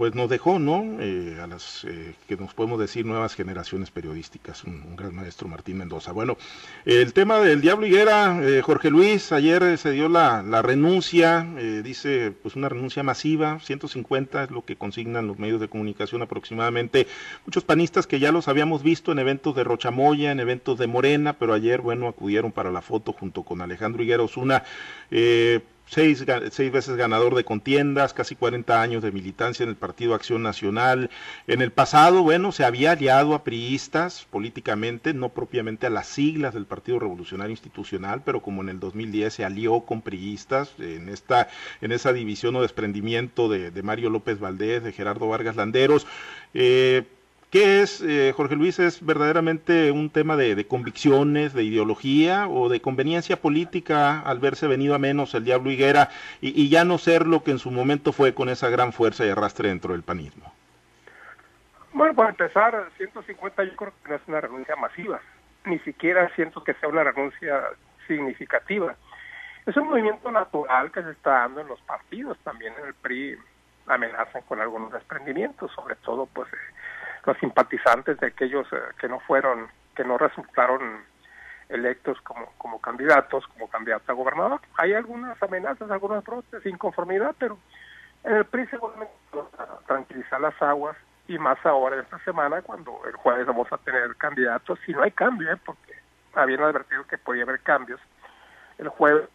pues 0.01 0.15
nos 0.15 0.31
dejó, 0.31 0.57
¿no? 0.57 0.97
Eh, 0.99 1.37
a 1.39 1.45
las 1.45 1.83
eh, 1.83 2.15
que 2.27 2.35
nos 2.35 2.55
podemos 2.55 2.79
decir 2.79 3.05
nuevas 3.05 3.35
generaciones 3.35 3.91
periodísticas, 3.91 4.63
un, 4.63 4.95
gran 4.95 5.13
maestro 5.13 5.47
Martín 5.47 5.77
Mendoza. 5.77 6.11
Bueno, 6.11 6.37
el 6.85 7.13
tema 7.13 7.37
del 7.37 7.61
Diablo 7.61 7.85
Higuera, 7.85 8.39
eh, 8.41 8.63
Jorge 8.63 8.89
Luis, 8.89 9.31
ayer 9.31 9.77
se 9.77 9.91
dio 9.91 10.09
la, 10.09 10.41
la 10.41 10.63
renuncia, 10.63 11.47
dice 11.83 12.31
pues 12.31 12.55
una 12.55 12.67
renuncia 12.67 13.03
masiva, 13.03 13.59
150 13.59 14.45
es 14.45 14.49
lo 14.49 14.65
que 14.65 14.75
consignan 14.75 15.27
los 15.27 15.37
medios 15.37 15.61
de 15.61 15.67
comunicación 15.67 16.23
aproximadamente, 16.23 17.05
muchos 17.45 17.63
panistas 17.63 18.07
que 18.07 18.19
ya 18.19 18.31
los 18.31 18.47
habíamos 18.47 18.81
visto 18.81 19.11
en 19.11 19.19
eventos 19.19 19.55
de 19.55 19.63
Rochamoya, 19.63 20.31
en 20.31 20.39
eventos 20.39 20.79
de 20.79 20.87
Morena, 20.87 21.33
pero 21.33 21.53
ayer, 21.53 21.79
bueno, 21.79 22.07
acudieron 22.07 22.51
para 22.51 22.71
la 22.71 22.81
foto 22.81 23.13
junto 23.13 23.43
con 23.43 23.61
Alejandro 23.61 24.01
Higuera 24.01 24.23
Osuna, 24.23 24.63
eh, 25.11 25.59
seis, 25.91 26.23
seis 26.51 26.71
veces 26.71 26.95
ganador 26.95 27.35
de 27.35 27.43
contiendas, 27.43 28.13
casi 28.13 28.35
40 28.35 28.81
años 28.81 29.03
de 29.03 29.11
militancia 29.11 29.63
en 29.63 29.69
el 29.69 29.75
Partido 29.75 30.15
Acción 30.15 30.41
Nacional. 30.41 31.09
En 31.47 31.61
el 31.61 31.71
pasado, 31.71 32.23
bueno, 32.23 32.53
se 32.53 32.63
había 32.63 32.91
aliado 32.91 33.35
a 33.35 33.43
priistas 33.43 34.25
políticamente, 34.31 35.13
no 35.13 35.29
propiamente 35.29 35.87
a 35.87 35.89
las 35.89 36.07
siglas 36.07 36.53
del 36.53 36.65
Partido 36.65 36.99
Revolucionario 36.99 37.51
Institucional, 37.51 38.21
pero 38.23 38.41
como 38.41 38.61
en 38.61 38.69
el 38.69 38.79
2010 38.79 39.33
se 39.33 39.43
alió 39.43 39.81
con 39.81 40.01
priistas 40.01 40.73
en 40.79 41.09
esta 41.09 41.49
en 41.81 41.91
esa 41.91 42.13
división 42.13 42.55
o 42.55 42.61
desprendimiento 42.61 43.49
de, 43.49 43.81
Mario 43.83 44.09
López 44.09 44.39
Valdés, 44.39 44.83
de 44.83 44.93
Gerardo 44.93 45.27
Vargas 45.27 45.57
Landeros. 45.57 46.07
Eh, 46.53 47.03
¿Qué 47.51 47.81
es, 47.81 48.01
eh, 48.01 48.31
Jorge 48.33 48.55
Luis, 48.55 48.79
es 48.79 49.05
verdaderamente 49.05 49.91
un 49.91 50.09
tema 50.09 50.37
de, 50.37 50.65
convicciones, 50.67 51.53
de 51.53 51.63
ideología 51.63 52.47
o 52.47 52.69
de 52.69 52.79
conveniencia 52.81 53.41
política 53.41 54.21
al 54.21 54.39
verse 54.39 54.67
venido 54.67 54.95
a 54.95 54.99
menos 54.99 55.33
el 55.33 55.43
diablo 55.43 55.69
Higuera 55.69 56.07
y, 56.39 56.69
ya 56.69 56.85
no 56.85 56.97
ser 56.97 57.27
lo 57.27 57.43
que 57.43 57.51
en 57.51 57.59
su 57.59 57.69
momento 57.69 58.13
fue 58.13 58.33
con 58.33 58.47
esa 58.47 58.69
gran 58.69 58.93
fuerza 58.93 59.25
y 59.25 59.29
arrastre 59.31 59.67
dentro 59.67 59.91
del 59.91 60.01
panismo? 60.01 60.53
Bueno, 61.91 62.13
para 62.13 62.29
empezar, 62.29 62.87
150 62.95 63.65
yo 63.65 63.75
creo 63.75 63.93
que 64.01 64.09
no 64.11 64.15
es 64.15 64.21
una 64.27 64.39
renuncia 64.39 64.77
masiva, 64.77 65.19
ni 65.65 65.77
siquiera 65.79 66.33
siento 66.35 66.63
que 66.63 66.73
sea 66.75 66.87
una 66.87 67.03
renuncia 67.03 67.63
significativa. 68.07 68.95
Es 69.65 69.75
un 69.75 69.89
movimiento 69.89 70.31
natural 70.31 70.89
que 70.93 71.03
se 71.03 71.11
está 71.11 71.31
dando 71.31 71.59
en 71.59 71.67
los 71.67 71.81
partidos, 71.81 72.37
también 72.45 72.73
en 72.79 72.87
el 72.87 72.93
PRI 72.93 73.37
amenazan 73.87 74.41
con 74.43 74.61
algunos 74.61 74.93
desprendimientos, 74.93 75.69
sobre 75.73 75.95
todo 75.95 76.27
pues 76.27 76.47
los 77.25 77.37
simpatizantes 77.37 78.19
de 78.19 78.27
aquellos 78.27 78.67
eh, 78.71 78.79
que 78.99 79.07
no 79.07 79.19
fueron, 79.21 79.67
que 79.95 80.03
no 80.03 80.17
resultaron 80.17 81.03
electos 81.69 82.19
como, 82.21 82.47
como 82.57 82.79
candidatos, 82.79 83.45
como 83.47 83.69
candidato 83.69 84.11
a 84.11 84.15
gobernador. 84.15 84.59
Hay 84.77 84.93
algunas 84.93 85.41
amenazas, 85.41 85.89
algunas 85.89 86.23
brotes, 86.23 86.65
inconformidad, 86.65 87.35
pero 87.39 87.57
en 88.23 88.35
el 88.35 88.45
PRI 88.45 88.67
seguramente 88.67 89.13
tranquilizar 89.87 90.41
las 90.41 90.59
aguas 90.61 90.97
y 91.27 91.37
más 91.37 91.63
ahora 91.65 92.01
esta 92.01 92.19
semana 92.19 92.61
cuando 92.61 92.99
el 93.05 93.13
jueves 93.13 93.45
vamos 93.45 93.71
a 93.71 93.77
tener 93.77 94.15
candidatos, 94.17 94.79
si 94.85 94.91
no 94.91 95.01
hay 95.01 95.11
cambio, 95.11 95.51
¿eh? 95.51 95.57
porque 95.65 95.93
habían 96.33 96.61
advertido 96.61 97.05
que 97.07 97.17
podía 97.17 97.43
haber 97.43 97.61
cambios, 97.61 97.99
el 98.77 98.89
jueves 98.89 99.29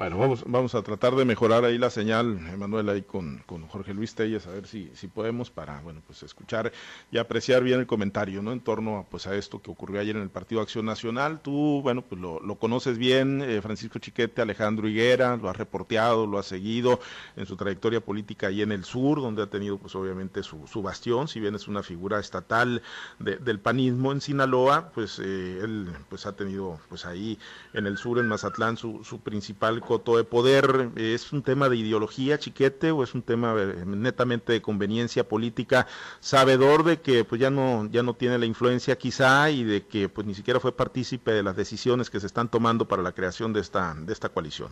Bueno, 0.00 0.16
vamos, 0.16 0.44
vamos 0.46 0.74
a 0.74 0.82
tratar 0.82 1.14
de 1.14 1.26
mejorar 1.26 1.62
ahí 1.66 1.76
la 1.76 1.90
señal, 1.90 2.38
Emanuel, 2.50 2.88
ahí 2.88 3.02
con, 3.02 3.42
con 3.44 3.68
Jorge 3.68 3.92
Luis 3.92 4.14
Telles, 4.14 4.46
a 4.46 4.50
ver 4.50 4.66
si, 4.66 4.90
si 4.94 5.08
podemos 5.08 5.50
para, 5.50 5.82
bueno, 5.82 6.00
pues 6.06 6.22
escuchar 6.22 6.72
y 7.12 7.18
apreciar 7.18 7.62
bien 7.62 7.80
el 7.80 7.86
comentario, 7.86 8.40
¿no? 8.40 8.52
En 8.52 8.60
torno 8.60 8.96
a, 8.96 9.04
pues 9.04 9.26
a 9.26 9.36
esto 9.36 9.60
que 9.60 9.70
ocurrió 9.70 10.00
ayer 10.00 10.16
en 10.16 10.22
el 10.22 10.30
Partido 10.30 10.62
Acción 10.62 10.86
Nacional. 10.86 11.42
Tú, 11.42 11.82
bueno, 11.82 12.00
pues 12.00 12.18
lo, 12.18 12.40
lo 12.40 12.54
conoces 12.54 12.96
bien, 12.96 13.42
eh, 13.42 13.60
Francisco 13.60 13.98
Chiquete, 13.98 14.40
Alejandro 14.40 14.88
Higuera, 14.88 15.36
lo 15.36 15.50
has 15.50 15.58
reporteado, 15.58 16.26
lo 16.26 16.38
has 16.38 16.46
seguido 16.46 16.98
en 17.36 17.44
su 17.44 17.58
trayectoria 17.58 18.00
política 18.00 18.46
ahí 18.46 18.62
en 18.62 18.72
el 18.72 18.84
sur, 18.84 19.20
donde 19.20 19.42
ha 19.42 19.50
tenido, 19.50 19.76
pues 19.76 19.94
obviamente 19.96 20.42
su, 20.42 20.66
su 20.66 20.80
bastión, 20.80 21.28
si 21.28 21.40
bien 21.40 21.54
es 21.54 21.68
una 21.68 21.82
figura 21.82 22.18
estatal 22.18 22.80
del 23.18 23.60
panismo 23.60 24.12
en 24.12 24.22
Sinaloa, 24.22 24.92
pues 24.94 25.18
eh, 25.18 25.60
él, 25.62 25.92
pues 26.08 26.24
ha 26.24 26.34
tenido, 26.34 26.80
pues 26.88 27.04
ahí 27.04 27.38
en 27.74 27.86
el 27.86 27.98
sur, 27.98 28.18
en 28.18 28.28
Mazatlán, 28.28 28.78
su, 28.78 29.04
su 29.04 29.20
principal 29.20 29.82
coto 29.90 30.16
de 30.16 30.22
poder, 30.22 30.90
¿es 30.94 31.32
un 31.32 31.42
tema 31.42 31.68
de 31.68 31.76
ideología, 31.76 32.38
chiquete, 32.38 32.92
o 32.92 33.02
es 33.02 33.12
un 33.12 33.22
tema 33.22 33.56
eh, 33.58 33.82
netamente 33.84 34.52
de 34.52 34.62
conveniencia 34.62 35.26
política, 35.26 35.88
sabedor 36.20 36.84
de 36.84 37.00
que 37.00 37.24
pues 37.24 37.40
ya 37.40 37.50
no, 37.50 37.86
ya 37.86 38.04
no 38.04 38.14
tiene 38.14 38.38
la 38.38 38.46
influencia 38.46 38.96
quizá 38.96 39.50
y 39.50 39.64
de 39.64 39.84
que 39.84 40.08
pues 40.08 40.24
ni 40.28 40.34
siquiera 40.34 40.60
fue 40.60 40.70
partícipe 40.70 41.32
de 41.32 41.42
las 41.42 41.56
decisiones 41.56 42.08
que 42.08 42.20
se 42.20 42.28
están 42.28 42.48
tomando 42.48 42.86
para 42.86 43.02
la 43.02 43.10
creación 43.10 43.52
de 43.52 43.62
esta, 43.62 43.96
de 43.96 44.12
esta 44.12 44.28
coalición? 44.28 44.70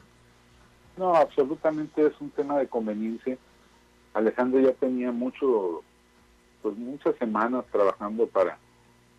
No, 0.96 1.16
absolutamente 1.16 2.06
es 2.06 2.12
un 2.20 2.30
tema 2.30 2.56
de 2.60 2.68
conveniencia. 2.68 3.36
Alejandro 4.14 4.60
ya 4.60 4.72
tenía 4.74 5.10
mucho, 5.10 5.82
pues 6.62 6.76
muchas 6.76 7.16
semanas 7.16 7.64
trabajando 7.72 8.28
para, 8.28 8.56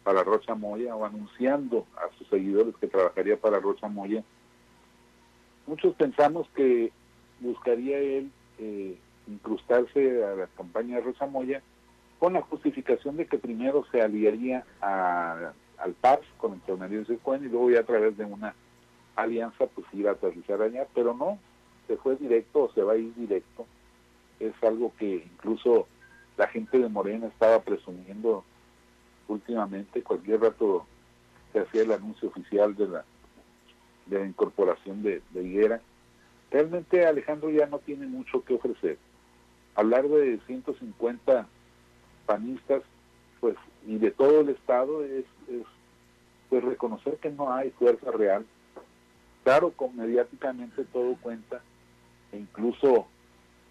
para 0.06 0.24
Rocha 0.24 0.56
Moya 0.56 0.96
o 0.96 1.04
anunciando 1.04 1.86
a 1.98 2.18
sus 2.18 2.26
seguidores 2.30 2.74
que 2.80 2.88
trabajaría 2.88 3.36
para 3.36 3.60
Rocha 3.60 3.90
Moya 3.90 4.24
Muchos 5.70 5.94
pensamos 5.94 6.48
que 6.56 6.92
buscaría 7.42 8.00
él 8.00 8.32
eh, 8.58 8.98
incrustarse 9.28 10.26
a 10.26 10.34
la 10.34 10.48
campaña 10.48 10.96
de 10.96 11.04
Rosa 11.04 11.28
Moya 11.28 11.62
con 12.18 12.34
la 12.34 12.42
justificación 12.42 13.18
de 13.18 13.28
que 13.28 13.38
primero 13.38 13.86
se 13.92 14.02
aliaría 14.02 14.66
al 14.82 15.94
PAS 16.02 16.22
con 16.40 16.54
el 16.54 16.62
Tornero 16.62 17.04
de 17.04 17.14
y 17.14 17.50
luego 17.50 17.70
ya 17.70 17.82
a 17.82 17.86
través 17.86 18.18
de 18.18 18.26
una 18.26 18.56
alianza 19.16 19.68
pues 19.68 19.86
iba 19.94 20.10
a 20.10 20.14
aterrizar 20.14 20.60
allá, 20.60 20.88
pero 20.96 21.14
no, 21.14 21.38
se 21.86 21.98
fue 21.98 22.16
directo 22.16 22.64
o 22.64 22.74
se 22.74 22.82
va 22.82 22.94
a 22.94 22.98
ir 22.98 23.14
directo. 23.14 23.68
Es 24.40 24.56
algo 24.64 24.92
que 24.98 25.18
incluso 25.18 25.88
la 26.36 26.48
gente 26.48 26.80
de 26.80 26.90
Morena 26.90 27.28
estaba 27.28 27.62
presumiendo 27.62 28.44
últimamente, 29.28 30.02
cualquier 30.02 30.42
rato 30.42 30.88
se 31.54 31.60
hacía 31.60 31.84
el 31.84 31.92
anuncio 31.92 32.30
oficial 32.30 32.76
de 32.76 32.88
la 32.88 33.06
de 34.10 34.20
la 34.20 34.26
incorporación 34.26 35.04
de, 35.04 35.22
Higuera. 35.36 35.82
Realmente 36.52 37.06
Alejandro 37.06 37.50
ya 37.52 37.68
no 37.68 37.80
tiene 37.80 38.08
mucho 38.08 38.44
que 38.44 38.56
ofrecer. 38.56 38.98
Hablar 39.76 40.08
de 40.08 40.40
150 40.48 41.48
panistas, 42.26 42.82
pues, 43.40 43.56
y 43.88 43.98
de 43.98 44.12
todo 44.12 44.42
el 44.42 44.50
Estado 44.50 45.04
es, 45.04 45.26
pues 46.50 46.64
reconocer 46.64 47.18
que 47.18 47.30
no 47.30 47.54
hay 47.54 47.70
fuerza 47.72 48.12
real. 48.12 48.46
Claro, 49.44 49.72
con 49.72 49.96
mediáticamente 49.96 50.84
todo 50.86 51.16
cuenta, 51.22 51.62
e 52.32 52.38
incluso 52.38 53.08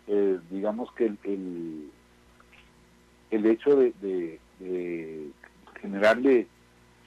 eh, 0.07 0.39
digamos 0.51 0.91
que 0.93 1.07
el, 1.07 1.91
el, 3.31 3.47
hecho 3.47 3.77
de, 3.77 3.93
de, 4.01 4.41
de 4.61 5.31
generarle 5.81 6.47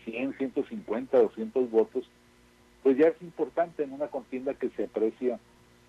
100, 0.05 0.37
150, 0.37 1.17
200 1.17 1.71
votos, 1.71 2.07
pues 2.83 2.97
ya 2.97 3.07
es 3.07 3.21
importante 3.21 3.83
en 3.83 3.93
una 3.93 4.07
contienda 4.07 4.53
que 4.53 4.69
se 4.69 4.85
aprecia 4.85 5.39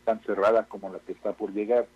tan 0.05 0.21
cerrada 0.21 0.67
como 0.67 0.91
la 0.91 0.99
que 1.01 1.13
está 1.13 1.33
por 1.33 1.53
llegar. 1.53 1.87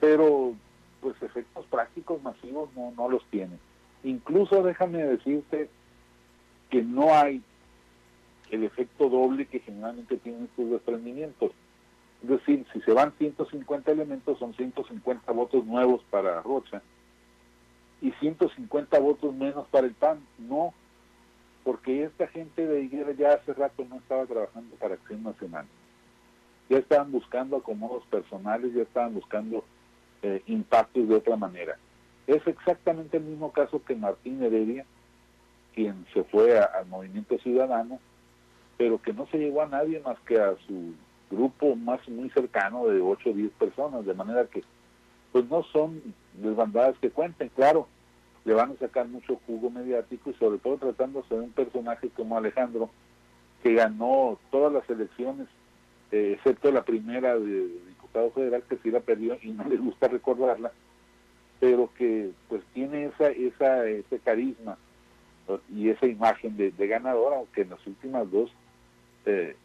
Pero 0.00 0.54
pues 1.00 1.20
efectos 1.22 1.66
prácticos 1.66 2.22
masivos 2.22 2.70
no, 2.74 2.92
no 2.96 3.08
los 3.08 3.24
tiene. 3.26 3.56
Incluso 4.02 4.62
déjame 4.62 5.02
decirte 5.04 5.68
que 6.70 6.82
no 6.82 7.14
hay 7.14 7.42
el 8.50 8.64
efecto 8.64 9.08
doble 9.08 9.46
que 9.46 9.60
generalmente 9.60 10.16
tienen 10.16 10.44
estos 10.44 10.70
desprendimientos. 10.70 11.52
Es 12.22 12.28
decir, 12.28 12.66
si 12.72 12.80
se 12.82 12.92
van 12.92 13.12
150 13.18 13.90
elementos, 13.92 14.38
son 14.38 14.54
150 14.54 15.32
votos 15.32 15.64
nuevos 15.64 16.02
para 16.10 16.40
Rocha 16.42 16.82
y 18.02 18.10
150 18.12 18.98
votos 18.98 19.34
menos 19.34 19.66
para 19.68 19.86
el 19.86 19.94
PAN. 19.94 20.20
No, 20.38 20.74
porque 21.64 22.04
esta 22.04 22.26
gente 22.28 22.66
de 22.66 22.82
Higuera 22.82 23.12
ya 23.12 23.34
hace 23.34 23.52
rato 23.52 23.84
no 23.88 23.96
estaba 23.96 24.26
trabajando 24.26 24.74
para 24.76 24.94
Acción 24.94 25.22
Nacional. 25.22 25.66
Ya 26.68 26.78
estaban 26.78 27.12
buscando 27.12 27.56
acomodos 27.56 28.04
personales, 28.06 28.72
ya 28.72 28.82
estaban 28.82 29.14
buscando 29.14 29.64
eh, 30.22 30.42
impactos 30.46 31.08
de 31.08 31.16
otra 31.16 31.36
manera. 31.36 31.76
Es 32.26 32.46
exactamente 32.46 33.16
el 33.16 33.24
mismo 33.24 33.52
caso 33.52 33.82
que 33.84 33.96
Martín 33.96 34.42
Heredia, 34.42 34.86
quien 35.74 36.06
se 36.14 36.24
fue 36.24 36.58
al 36.58 36.86
movimiento 36.86 37.38
ciudadano, 37.38 37.98
pero 38.76 39.00
que 39.02 39.12
no 39.12 39.26
se 39.26 39.38
llegó 39.38 39.62
a 39.62 39.66
nadie 39.66 40.00
más 40.00 40.18
que 40.20 40.40
a 40.40 40.54
su 40.66 40.94
grupo 41.30 41.76
más 41.76 42.06
muy 42.08 42.30
cercano 42.30 42.86
de 42.86 43.00
8 43.00 43.30
o 43.30 43.32
10 43.32 43.52
personas, 43.52 44.06
de 44.06 44.14
manera 44.14 44.46
que 44.46 44.62
pues 45.32 45.48
no 45.48 45.62
son 45.64 46.02
desbandadas 46.34 46.98
que 46.98 47.10
cuenten, 47.10 47.50
claro, 47.50 47.86
le 48.44 48.54
van 48.54 48.72
a 48.72 48.76
sacar 48.76 49.06
mucho 49.06 49.40
jugo 49.46 49.70
mediático 49.70 50.30
y 50.30 50.34
sobre 50.34 50.58
todo 50.58 50.78
tratándose 50.78 51.34
de 51.34 51.42
un 51.42 51.50
personaje 51.50 52.08
como 52.10 52.36
Alejandro, 52.36 52.90
que 53.62 53.74
ganó 53.74 54.38
todas 54.50 54.72
las 54.72 54.88
elecciones, 54.88 55.46
eh, 56.10 56.34
excepto 56.36 56.72
la 56.72 56.82
primera 56.82 57.38
de, 57.38 57.68
diputado 57.88 58.30
federal, 58.30 58.62
que 58.68 58.78
sí 58.78 58.90
la 58.90 59.00
perdió 59.00 59.36
y 59.42 59.50
no 59.50 59.64
le 59.64 59.76
gusta 59.76 60.08
recordarla, 60.08 60.72
pero 61.60 61.90
que 61.96 62.30
pues 62.48 62.62
tiene 62.72 63.06
esa, 63.06 63.28
esa 63.28 63.86
ese 63.86 64.18
carisma 64.20 64.78
y 65.68 65.88
esa 65.88 66.06
imagen 66.06 66.56
de, 66.56 66.70
ganador, 66.86 67.34
aunque 67.34 67.62
en 67.62 67.70
las 67.70 67.86
últimas 67.86 68.30
dos 68.30 68.50
eh, 69.26 69.56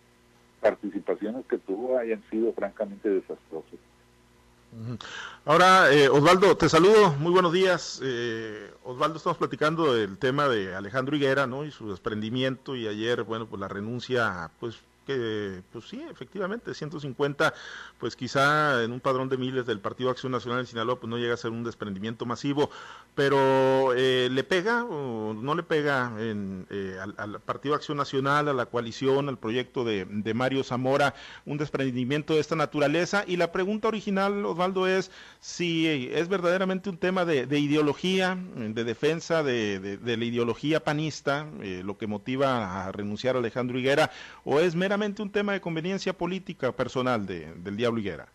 participaciones 0.59 1.45
que 1.45 1.59
tuvo 1.59 1.97
hayan 1.97 2.23
sido 2.29 2.51
francamente 2.53 3.09
desastrosas. 3.09 3.79
Ahora, 5.45 5.93
eh, 5.93 6.09
Osvaldo, 6.09 6.57
te 6.57 6.67
saludo, 6.67 7.13
muy 7.13 7.31
buenos 7.31 7.53
días. 7.53 7.99
Eh, 8.03 8.73
Osvaldo, 8.83 9.17
estamos 9.17 9.37
platicando 9.37 9.93
del 9.93 10.17
tema 10.17 10.49
de 10.49 10.75
Alejandro 10.75 11.15
Higuera, 11.15 11.47
¿no? 11.47 11.63
Y 11.65 11.71
su 11.71 11.89
desprendimiento 11.89 12.75
y 12.75 12.87
ayer, 12.87 13.23
bueno, 13.23 13.47
pues 13.47 13.59
la 13.59 13.67
renuncia, 13.67 14.51
pues 14.59 14.77
que, 15.05 15.61
pues 15.71 15.87
sí, 15.87 16.03
efectivamente, 16.09 16.73
150, 16.73 17.53
pues 17.99 18.15
quizá 18.15 18.83
en 18.83 18.91
un 18.91 18.99
padrón 18.99 19.29
de 19.29 19.37
miles 19.37 19.65
del 19.65 19.79
Partido 19.79 20.09
Acción 20.09 20.31
Nacional 20.31 20.61
en 20.61 20.65
Sinaloa, 20.65 20.99
pues 20.99 21.09
no 21.09 21.17
llega 21.17 21.33
a 21.33 21.37
ser 21.37 21.51
un 21.51 21.63
desprendimiento 21.63 22.25
masivo, 22.25 22.69
pero 23.13 23.93
eh, 23.93 24.29
¿le 24.31 24.43
pega 24.43 24.83
o 24.83 25.33
no 25.33 25.55
le 25.55 25.63
pega 25.63 26.11
eh, 26.19 26.97
al, 27.17 27.39
Partido 27.41 27.75
Acción 27.75 27.97
Nacional, 27.97 28.47
a 28.47 28.53
la 28.53 28.65
coalición, 28.65 29.29
al 29.29 29.37
proyecto 29.37 29.83
de, 29.83 30.05
Mario 30.33 30.63
Zamora, 30.63 31.13
un 31.45 31.57
desprendimiento 31.57 32.33
de 32.33 32.39
esta 32.39 32.55
naturaleza? 32.55 33.23
Y 33.27 33.37
la 33.37 33.51
pregunta 33.51 33.87
original, 33.87 34.45
Osvaldo, 34.45 34.87
es 34.87 35.11
si 35.39 36.09
es 36.11 36.27
verdaderamente 36.27 36.89
un 36.89 36.97
tema 36.97 37.25
de, 37.25 37.45
de 37.45 37.59
ideología, 37.59 38.37
de 38.55 38.83
defensa 38.83 39.43
de, 39.43 39.79
de 39.79 40.17
la 40.17 40.25
ideología 40.25 40.83
panista, 40.83 41.47
eh, 41.61 41.81
lo 41.83 41.97
que 41.97 42.07
motiva 42.07 42.85
a 42.85 42.91
renunciar 42.91 43.35
a 43.35 43.39
Alejandro 43.39 43.77
Higuera, 43.79 44.11
o 44.43 44.59
es 44.59 44.75
mera 44.75 44.94
un 44.95 45.29
tema 45.29 45.51
de 45.51 45.59
conveniencia 45.59 46.13
política 46.13 46.71
personal 46.71 47.25
de, 47.25 47.53
del 47.55 47.75
Diablo 47.75 47.99
Higuera. 47.99 48.27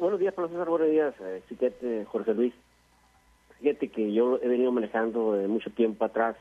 buenos 0.00 0.18
días, 0.18 0.34
profesor. 0.34 0.68
Buenos 0.68 0.90
días, 0.90 1.14
eh, 1.20 2.04
Jorge 2.08 2.34
Luis. 2.34 2.52
Fíjate 3.60 3.88
que 3.90 4.12
yo 4.12 4.40
he 4.42 4.48
venido 4.48 4.72
manejando 4.72 5.34
de 5.34 5.46
mucho 5.46 5.70
tiempo 5.70 6.04
atrás. 6.04 6.36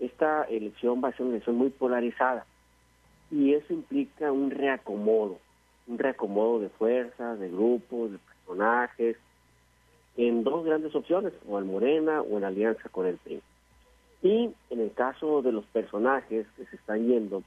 Esta 0.00 0.44
elección 0.44 1.02
va 1.04 1.08
a 1.08 1.12
ser 1.12 1.26
una 1.26 1.34
elección 1.34 1.56
muy 1.56 1.68
polarizada 1.68 2.46
y 3.30 3.52
eso 3.52 3.74
implica 3.74 4.32
un 4.32 4.50
reacomodo, 4.50 5.38
un 5.86 5.98
reacomodo 5.98 6.60
de 6.60 6.70
fuerzas, 6.70 7.38
de 7.38 7.50
grupos, 7.50 8.12
de 8.12 8.18
personajes, 8.18 9.18
en 10.16 10.44
dos 10.44 10.64
grandes 10.64 10.94
opciones, 10.94 11.34
o 11.46 11.58
en 11.58 11.66
Morena 11.66 12.22
o 12.22 12.38
en 12.38 12.44
alianza 12.44 12.88
con 12.88 13.06
el 13.06 13.18
PRI. 13.18 13.42
Y 14.22 14.50
en 14.70 14.80
el 14.80 14.92
caso 14.92 15.42
de 15.42 15.52
los 15.52 15.66
personajes 15.66 16.46
que 16.56 16.64
se 16.64 16.76
están 16.76 17.06
yendo, 17.06 17.42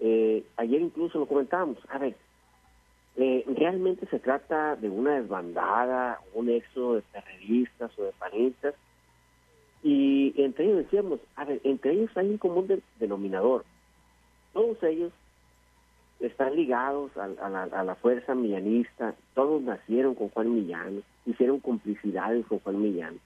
eh, 0.00 0.44
ayer 0.56 0.80
incluso 0.80 1.18
lo 1.18 1.26
comentábamos. 1.26 1.78
A 1.88 1.98
ver, 1.98 2.16
eh, 3.16 3.44
¿realmente 3.56 4.06
se 4.06 4.18
trata 4.18 4.76
de 4.76 4.88
una 4.88 5.20
desbandada, 5.20 6.20
un 6.34 6.50
éxodo 6.50 6.96
de 6.96 7.02
terroristas 7.02 7.96
o 7.98 8.04
de 8.04 8.12
panistas? 8.12 8.74
Y 9.82 10.34
entre 10.36 10.64
ellos 10.64 10.78
decíamos, 10.78 11.20
a 11.36 11.44
ver, 11.44 11.60
entre 11.62 11.92
ellos 11.92 12.10
hay 12.16 12.30
un 12.30 12.38
común 12.38 12.82
denominador. 12.98 13.64
Todos 14.52 14.82
ellos 14.82 15.12
están 16.20 16.56
ligados 16.56 17.10
a, 17.16 17.28
la, 17.28 17.94
fuerza 17.96 18.34
millanista, 18.34 19.14
todos 19.34 19.62
nacieron 19.62 20.14
con 20.14 20.30
Juan 20.30 20.54
Millán, 20.54 21.02
hicieron 21.26 21.60
complicidades 21.60 22.46
con 22.46 22.60
Juan 22.60 22.80
Millán. 22.80 23.20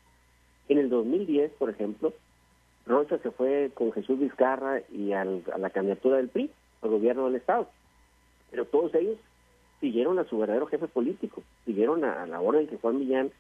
En 0.69 0.79
el 0.79 0.91
2010, 0.91 1.53
por 1.53 1.71
ejemplo, 1.71 2.13
Rocha 2.89 3.19
se 3.19 3.31
fue 3.31 3.71
con 3.75 3.93
Jesús 3.93 4.19
Vizcarra 4.19 4.81
y 4.91 5.13
a 5.13 5.25
la 5.25 5.71
candidatura 5.71 6.17
del 6.17 6.29
PRI, 6.29 6.51
al 6.83 6.91
gobierno 6.91 7.27
del 7.27 7.37
Estado. 7.37 7.69
pero 8.51 8.65
todos 8.65 8.95
ellos 8.95 9.19
siguieron 9.81 10.19
a 10.19 10.25
su 10.25 10.39
verdadero 10.39 10.67
jefe 10.67 10.89
político, 10.89 11.43
siguieron 11.65 12.03
a, 12.05 12.27
la 12.27 12.41
orden 12.41 12.67
que 12.67 12.79
Juan 12.79 12.99
Millán 12.99 13.31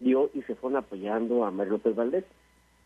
dio 0.00 0.30
y 0.32 0.42
se 0.42 0.54
fueron 0.54 0.78
apoyando 0.78 1.44
a 1.44 1.50
Mario 1.50 1.74
López 1.74 1.94
Valdés. 1.94 2.24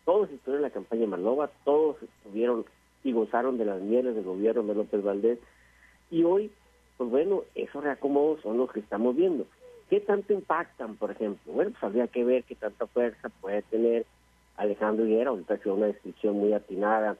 Todos 0.03 0.29
estuvieron 0.31 0.65
en 0.65 0.69
la 0.69 0.73
campaña 0.73 1.07
Malova, 1.07 1.51
todos 1.63 1.97
estuvieron 2.01 2.65
y 3.03 3.11
gozaron 3.13 3.57
de 3.57 3.65
las 3.65 3.79
mieles 3.81 4.15
del 4.15 4.23
gobierno 4.23 4.63
de 4.63 4.75
López 4.75 5.03
Valdés. 5.03 5.39
Y 6.09 6.23
hoy, 6.23 6.51
pues 6.97 7.09
bueno, 7.09 7.43
esos 7.55 7.83
reacomodos 7.83 8.41
son 8.41 8.57
los 8.57 8.71
que 8.71 8.79
estamos 8.79 9.15
viendo. 9.15 9.45
¿Qué 9.89 9.99
tanto 9.99 10.33
impactan, 10.33 10.95
por 10.95 11.11
ejemplo? 11.11 11.53
Bueno, 11.53 11.71
pues 11.71 11.83
habría 11.83 12.07
que 12.07 12.23
ver 12.23 12.43
qué 12.43 12.55
tanta 12.55 12.87
fuerza 12.87 13.29
puede 13.41 13.61
tener 13.63 14.05
Alejandro 14.59 15.05
Higuera, 15.05 15.29
ahorita 15.29 15.57
ha 15.65 15.71
una 15.71 15.87
descripción 15.87 16.35
muy 16.37 16.51
atinada 16.53 17.15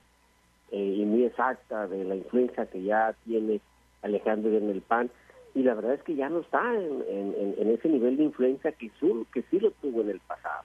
eh, 0.72 0.96
y 0.98 1.05
muy 1.05 1.24
exacta 1.24 1.88
de 1.88 2.03
la 2.03 2.15
influencia 2.15 2.65
que 2.65 2.84
ya 2.84 3.15
tiene 3.25 3.62
Alejandro 4.01 4.51
en 4.55 4.69
el 4.69 4.81
PAN, 4.81 5.10
y 5.55 5.63
la 5.63 5.74
verdad 5.74 5.93
es 5.93 6.03
que 6.03 6.15
ya 6.15 6.29
no 6.29 6.39
está 6.39 6.62
en, 6.75 7.55
ese 7.58 7.89
nivel 7.89 8.17
de 8.17 8.24
influencia 8.24 8.72
que, 8.74 8.91
que 9.34 9.41
sí 9.50 9.60
lo 9.60 9.72
tuvo 9.72 10.01
en 10.01 10.10
el 10.10 10.19
pasado. 10.19 10.63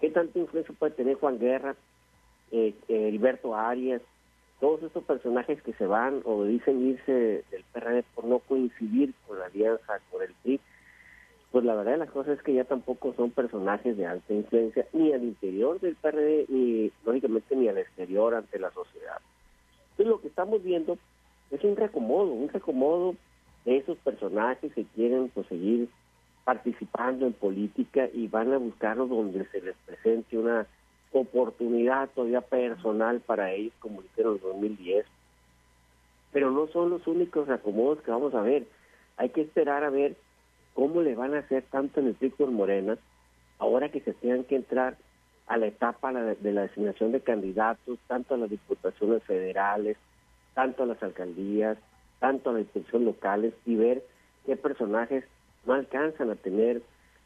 ¿Qué 0.00 0.10
tanta 0.10 0.38
influencia 0.38 0.74
puede 0.78 0.92
tener 0.92 1.16
Juan 1.16 1.38
Guerra, 1.38 1.74
eh, 2.52 2.74
Heriberto 2.88 3.56
Arias, 3.56 4.02
todos 4.60 4.82
estos 4.82 5.02
personajes 5.04 5.62
que 5.62 5.72
se 5.72 5.86
van 5.86 6.20
o 6.24 6.44
dicen 6.44 6.86
irse 6.86 7.42
del 7.50 7.64
PRD 7.72 8.04
por 8.14 8.26
no 8.26 8.38
coincidir 8.40 9.14
con 9.26 9.38
la 9.38 9.46
alianza 9.46 9.98
con 10.10 10.22
el 10.22 10.34
PRI? 10.42 10.60
Pues 11.56 11.64
la 11.64 11.74
verdad 11.74 11.92
de 11.92 11.96
las 11.96 12.10
cosas 12.10 12.36
es 12.36 12.42
que 12.42 12.52
ya 12.52 12.64
tampoco 12.64 13.14
son 13.14 13.30
personajes 13.30 13.96
de 13.96 14.04
alta 14.04 14.34
influencia 14.34 14.86
ni 14.92 15.14
al 15.14 15.24
interior 15.24 15.80
del 15.80 15.94
PRD 15.94 16.44
ni 16.50 16.92
lógicamente 17.02 17.56
ni 17.56 17.66
al 17.66 17.78
exterior 17.78 18.34
ante 18.34 18.58
la 18.58 18.70
sociedad. 18.72 19.16
Entonces 19.92 20.06
lo 20.06 20.20
que 20.20 20.28
estamos 20.28 20.62
viendo 20.62 20.98
es 21.50 21.64
un 21.64 21.74
reacomodo, 21.74 22.30
un 22.30 22.50
reacomodo 22.50 23.14
de 23.64 23.78
esos 23.78 23.96
personajes 23.96 24.70
que 24.74 24.84
quieren 24.94 25.30
pues, 25.30 25.46
seguir 25.46 25.88
participando 26.44 27.24
en 27.24 27.32
política 27.32 28.06
y 28.12 28.28
van 28.28 28.52
a 28.52 28.58
buscarlo 28.58 29.06
donde 29.06 29.46
se 29.46 29.62
les 29.62 29.76
presente 29.86 30.36
una 30.36 30.66
oportunidad 31.10 32.10
todavía 32.10 32.42
personal 32.42 33.20
para 33.20 33.52
ellos, 33.52 33.72
como 33.78 34.02
hicieron 34.02 34.34
en 34.34 34.42
2010. 34.42 35.06
Pero 36.32 36.50
no 36.50 36.66
son 36.66 36.90
los 36.90 37.06
únicos 37.06 37.48
reacomodos 37.48 38.02
que 38.02 38.10
vamos 38.10 38.34
a 38.34 38.42
ver. 38.42 38.66
Hay 39.16 39.30
que 39.30 39.40
esperar 39.40 39.84
a 39.84 39.88
ver 39.88 40.16
cómo 40.76 41.00
le 41.00 41.14
van 41.14 41.34
a 41.34 41.38
hacer 41.38 41.64
tanto 41.70 42.00
en 42.00 42.08
el 42.08 42.16
Víctor 42.20 42.50
Morena, 42.50 42.98
ahora 43.58 43.88
que 43.88 44.00
se 44.00 44.12
tengan 44.12 44.44
que 44.44 44.56
entrar 44.56 44.98
a 45.46 45.56
la 45.56 45.68
etapa 45.68 46.12
de 46.12 46.52
la 46.52 46.62
designación 46.62 47.12
de 47.12 47.22
candidatos, 47.22 47.98
tanto 48.06 48.34
a 48.34 48.36
las 48.36 48.50
diputaciones 48.50 49.22
federales, 49.22 49.96
tanto 50.52 50.82
a 50.82 50.86
las 50.86 51.02
alcaldías, 51.02 51.78
tanto 52.20 52.50
a 52.50 52.52
las 52.52 52.62
instituciones 52.62 53.06
locales 53.06 53.54
y 53.64 53.74
ver 53.74 54.02
qué 54.44 54.56
personajes 54.56 55.24
no 55.64 55.72
alcanzan 55.72 56.30
a 56.30 56.36
tener 56.36 56.82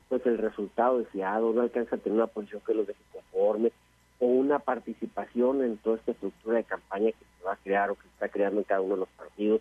pues 0.09 0.25
el 0.27 0.39
resultado 0.39 0.99
deseado, 0.99 1.53
no 1.53 1.63
alcanzan 1.63 1.99
a 1.99 2.03
tener 2.03 2.19
una 2.19 2.27
posición 2.29 2.63
que 2.65 2.75
los 2.75 2.87
deje 2.87 3.03
conforme 3.13 3.73
o 4.21 4.27
una 4.27 4.61
participación 4.61 5.65
en 5.65 5.77
toda 5.79 5.97
esta 5.97 6.13
estructura 6.13 6.59
de 6.59 6.65
campaña 6.65 7.11
que 7.11 7.25
se 7.37 7.45
va 7.45 7.55
a 7.55 7.57
crear 7.57 7.91
o 7.91 7.97
que 7.97 8.03
se 8.03 8.09
está 8.11 8.29
creando 8.29 8.61
en 8.61 8.65
cada 8.65 8.81
uno 8.81 8.95
de 8.95 9.01
los 9.01 9.09
partidos 9.09 9.61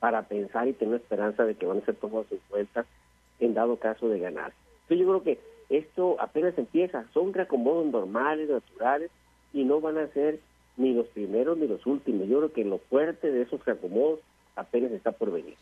para 0.00 0.22
pensar 0.22 0.66
y 0.66 0.72
tener 0.72 0.94
esperanza 0.94 1.44
de 1.44 1.56
que 1.56 1.66
van 1.66 1.78
a 1.78 1.84
ser 1.84 1.96
tomados 1.96 2.32
en 2.32 2.40
cuenta 2.48 2.86
en 3.40 3.54
dado 3.54 3.76
caso 3.76 4.08
de 4.08 4.18
ganar. 4.18 4.52
Entonces 4.82 5.06
yo 5.06 5.06
creo 5.06 5.22
que 5.22 5.40
esto 5.68 6.16
apenas 6.20 6.56
empieza, 6.56 7.04
son 7.12 7.32
reacomodos 7.32 7.86
normales, 7.86 8.48
naturales, 8.48 9.10
y 9.52 9.64
no 9.64 9.80
van 9.80 9.98
a 9.98 10.08
ser 10.08 10.40
ni 10.76 10.94
los 10.94 11.06
primeros 11.08 11.58
ni 11.58 11.66
los 11.66 11.84
últimos. 11.86 12.28
Yo 12.28 12.38
creo 12.38 12.52
que 12.52 12.64
lo 12.64 12.78
fuerte 12.78 13.30
de 13.30 13.42
esos 13.42 13.64
reacomodos 13.64 14.20
apenas 14.56 14.92
está 14.92 15.12
por 15.12 15.30
venir. 15.30 15.56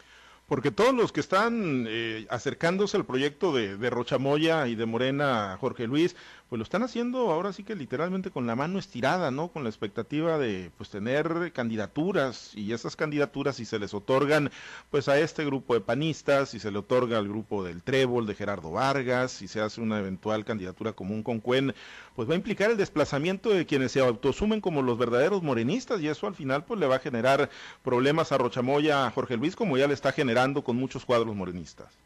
Porque 0.48 0.70
todos 0.70 0.94
los 0.94 1.10
que 1.10 1.18
están 1.18 1.86
eh, 1.88 2.24
acercándose 2.30 2.96
al 2.96 3.04
proyecto 3.04 3.52
de, 3.52 3.76
de 3.76 3.90
Rochamoya 3.90 4.68
y 4.68 4.76
de 4.76 4.86
Morena, 4.86 5.56
Jorge 5.58 5.88
Luis, 5.88 6.14
pues 6.48 6.58
lo 6.58 6.62
están 6.62 6.82
haciendo 6.82 7.32
ahora 7.32 7.52
sí 7.52 7.64
que 7.64 7.74
literalmente 7.74 8.30
con 8.30 8.46
la 8.46 8.54
mano 8.54 8.78
estirada, 8.78 9.30
¿no? 9.30 9.48
Con 9.48 9.64
la 9.64 9.68
expectativa 9.68 10.38
de 10.38 10.70
pues 10.76 10.90
tener 10.90 11.52
candidaturas 11.52 12.52
y 12.54 12.72
esas 12.72 12.94
candidaturas 12.94 13.56
si 13.56 13.64
se 13.64 13.78
les 13.78 13.94
otorgan 13.94 14.50
pues 14.90 15.08
a 15.08 15.18
este 15.18 15.44
grupo 15.44 15.74
de 15.74 15.80
panistas, 15.80 16.50
si 16.50 16.60
se 16.60 16.70
le 16.70 16.78
otorga 16.78 17.18
al 17.18 17.28
grupo 17.28 17.64
del 17.64 17.82
Trébol 17.82 18.26
de 18.26 18.34
Gerardo 18.34 18.70
Vargas, 18.70 19.32
si 19.32 19.48
se 19.48 19.60
hace 19.60 19.80
una 19.80 19.98
eventual 19.98 20.44
candidatura 20.44 20.92
común 20.92 21.22
con 21.22 21.40
Cuen, 21.40 21.74
pues 22.14 22.28
va 22.28 22.34
a 22.34 22.36
implicar 22.36 22.70
el 22.70 22.76
desplazamiento 22.76 23.50
de 23.50 23.66
quienes 23.66 23.92
se 23.92 24.00
autosumen 24.00 24.60
como 24.60 24.82
los 24.82 24.98
verdaderos 24.98 25.42
morenistas 25.42 26.00
y 26.00 26.08
eso 26.08 26.26
al 26.26 26.34
final 26.34 26.64
pues 26.64 26.78
le 26.78 26.86
va 26.86 26.96
a 26.96 27.00
generar 27.00 27.50
problemas 27.82 28.30
a 28.32 28.38
Rochamoya, 28.38 29.06
a 29.06 29.10
Jorge 29.10 29.36
Luis, 29.36 29.56
como 29.56 29.76
ya 29.76 29.88
le 29.88 29.94
está 29.94 30.12
generando 30.12 30.62
con 30.62 30.76
muchos 30.76 31.04
cuadros 31.04 31.34
morenistas. 31.34 32.05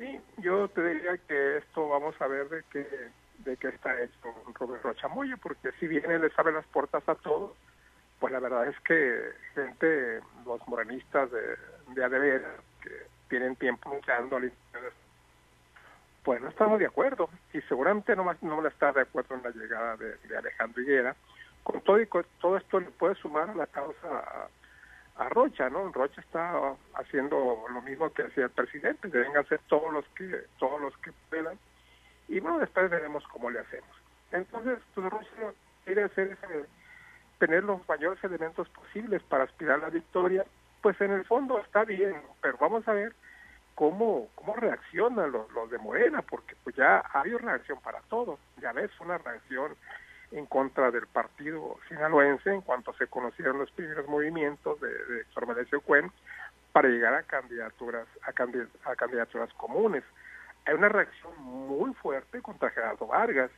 Sí, 0.00 0.18
yo 0.38 0.66
te 0.68 0.82
diría 0.82 1.18
que 1.28 1.58
esto 1.58 1.86
vamos 1.90 2.18
a 2.22 2.26
ver 2.26 2.48
de 2.48 2.64
qué 2.72 3.10
de 3.44 3.56
qué 3.58 3.68
está 3.68 4.02
hecho 4.02 4.34
Roberto 4.54 4.94
Chamoya, 4.94 5.36
porque 5.36 5.72
si 5.78 5.86
bien 5.86 6.10
él 6.10 6.22
les 6.22 6.38
abre 6.38 6.54
las 6.54 6.64
puertas 6.68 7.06
a 7.06 7.14
todos, 7.16 7.52
pues 8.18 8.32
la 8.32 8.40
verdad 8.40 8.66
es 8.66 8.80
que 8.80 9.32
gente, 9.54 10.20
los 10.46 10.66
morenistas 10.68 11.30
de, 11.30 11.40
de 11.94 12.42
que 12.82 12.90
tienen 13.28 13.56
tiempo 13.56 13.94
luchando 13.94 14.36
al 14.36 14.50
pues 16.22 16.40
no 16.40 16.48
estamos 16.48 16.78
de 16.78 16.86
acuerdo, 16.86 17.28
y 17.52 17.60
seguramente 17.62 18.16
no, 18.16 18.24
no 18.40 18.56
van 18.56 18.66
a 18.66 18.68
estar 18.70 18.94
de 18.94 19.02
acuerdo 19.02 19.34
en 19.34 19.42
la 19.42 19.50
llegada 19.50 19.96
de, 19.98 20.16
de 20.16 20.36
Alejandro 20.36 20.82
Higuera. 20.82 21.16
Con 21.62 21.82
todo, 21.82 22.00
y 22.00 22.06
con 22.06 22.24
todo 22.40 22.56
esto 22.56 22.80
le 22.80 22.86
puede 22.86 23.14
sumar 23.16 23.50
a 23.50 23.54
la 23.54 23.66
causa 23.66 24.48
a 25.20 25.28
Rocha, 25.28 25.68
¿no? 25.68 25.92
Rocha 25.92 26.20
está 26.22 26.74
haciendo 26.94 27.64
lo 27.68 27.82
mismo 27.82 28.10
que 28.10 28.22
hacía 28.22 28.44
el 28.44 28.50
presidente, 28.50 29.08
deben 29.08 29.36
hacer 29.36 29.60
todos 29.68 29.92
los 29.92 30.04
que 30.16 30.44
todos 30.58 30.80
los 30.80 30.96
que 30.98 31.12
puedan 31.28 31.58
y 32.26 32.40
bueno, 32.40 32.58
después 32.58 32.88
veremos 32.88 33.22
cómo 33.28 33.50
le 33.50 33.60
hacemos. 33.60 33.90
Entonces, 34.32 34.78
pues 34.94 35.10
Rocha 35.10 35.52
quiere 35.84 36.04
hacer 36.04 36.28
ese, 36.32 36.64
tener 37.38 37.64
los 37.64 37.86
mayores 37.86 38.22
elementos 38.24 38.66
posibles 38.70 39.22
para 39.24 39.44
aspirar 39.44 39.80
a 39.80 39.82
la 39.82 39.90
victoria, 39.90 40.46
pues 40.80 40.98
en 41.02 41.10
el 41.10 41.26
fondo 41.26 41.58
está 41.58 41.84
bien, 41.84 42.16
pero 42.40 42.56
vamos 42.58 42.88
a 42.88 42.94
ver 42.94 43.12
cómo 43.74 44.28
cómo 44.34 44.54
reaccionan 44.54 45.32
los, 45.32 45.52
los 45.52 45.70
de 45.70 45.78
Morena, 45.78 46.22
porque 46.22 46.56
pues 46.64 46.76
ya 46.76 46.96
ha 46.98 47.20
habido 47.20 47.36
reacción 47.38 47.78
para 47.82 48.00
todo, 48.08 48.38
ya 48.62 48.72
ves 48.72 48.90
una 49.00 49.18
reacción 49.18 49.76
en 50.32 50.46
contra 50.46 50.90
del 50.90 51.06
partido 51.06 51.78
sinaloense 51.88 52.52
en 52.52 52.60
cuanto 52.60 52.92
se 52.94 53.06
conocieron 53.06 53.58
los 53.58 53.70
primeros 53.72 54.06
movimientos 54.08 54.80
de, 54.80 54.88
de 54.88 55.20
Héctor 55.22 55.82
Cuen 55.82 56.12
para 56.72 56.88
llegar 56.88 57.14
a 57.14 57.22
candidaturas 57.24 58.06
a, 58.22 58.30
a 58.30 58.96
candidaturas 58.96 59.52
comunes. 59.54 60.04
Hay 60.66 60.74
una 60.74 60.88
reacción 60.88 61.32
muy 61.38 61.92
fuerte 61.94 62.40
contra 62.42 62.70
Gerardo 62.70 63.06
Vargas 63.06 63.50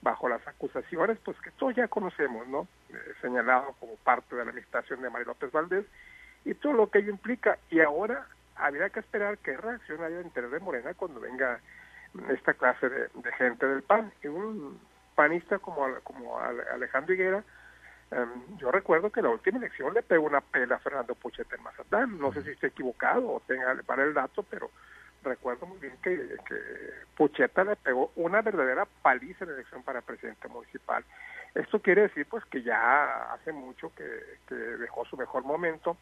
bajo 0.00 0.28
las 0.28 0.46
acusaciones 0.46 1.18
pues 1.24 1.38
que 1.40 1.50
todos 1.52 1.74
ya 1.74 1.88
conocemos, 1.88 2.46
¿no? 2.48 2.68
Eh, 2.90 3.14
señalado 3.20 3.74
como 3.80 3.96
parte 3.96 4.34
de 4.34 4.44
la 4.44 4.50
administración 4.50 5.02
de 5.02 5.10
María 5.10 5.26
López 5.26 5.50
Valdés 5.52 5.84
y 6.44 6.54
todo 6.54 6.72
lo 6.72 6.90
que 6.90 6.98
ello 7.00 7.10
implica 7.10 7.58
y 7.70 7.80
ahora 7.80 8.26
habría 8.56 8.88
que 8.90 9.00
esperar 9.00 9.38
qué 9.38 9.56
reacción 9.56 10.02
haya 10.02 10.20
en 10.20 10.30
de 10.30 10.60
Morena 10.60 10.94
cuando 10.94 11.20
venga 11.20 11.60
esta 12.28 12.54
clase 12.54 12.88
de, 12.88 13.08
de 13.14 13.32
gente 13.32 13.66
del 13.66 13.82
PAN. 13.82 14.12
Y 14.22 14.28
un 14.28 14.78
panista 15.14 15.58
como, 15.58 15.86
como 16.02 16.38
Alejandro 16.38 17.14
Higuera, 17.14 17.44
em, 18.10 18.56
yo 18.56 18.70
recuerdo 18.70 19.10
que 19.10 19.22
la 19.22 19.30
última 19.30 19.58
elección 19.58 19.94
le 19.94 20.02
pegó 20.02 20.26
una 20.26 20.40
pela 20.40 20.76
a 20.76 20.80
Fernando 20.80 21.14
Pucheta 21.14 21.56
en 21.56 21.62
Mazatán. 21.62 22.18
No 22.18 22.32
sé 22.32 22.42
si 22.42 22.50
esté 22.50 22.68
equivocado 22.68 23.30
o 23.30 23.40
tenga 23.40 23.74
para 23.86 24.04
el 24.04 24.14
dato, 24.14 24.42
pero 24.42 24.70
recuerdo 25.22 25.66
muy 25.66 25.78
bien 25.78 25.96
que, 26.02 26.36
Pucheta 27.16 27.64
le 27.64 27.76
pegó 27.76 28.12
una 28.16 28.42
verdadera 28.42 28.86
paliza 29.02 29.44
en 29.44 29.50
la 29.50 29.56
elección 29.56 29.82
para 29.82 30.02
presidente 30.02 30.48
municipal. 30.48 31.04
Esto 31.54 31.80
quiere 31.80 32.02
decir 32.02 32.26
pues 32.26 32.44
que 32.46 32.62
ya 32.62 33.32
hace 33.32 33.52
mucho 33.52 33.92
que, 33.94 34.04
que 34.48 34.54
dejó 34.54 35.04
su 35.04 35.16
mejor 35.16 35.44
momento 35.44 35.96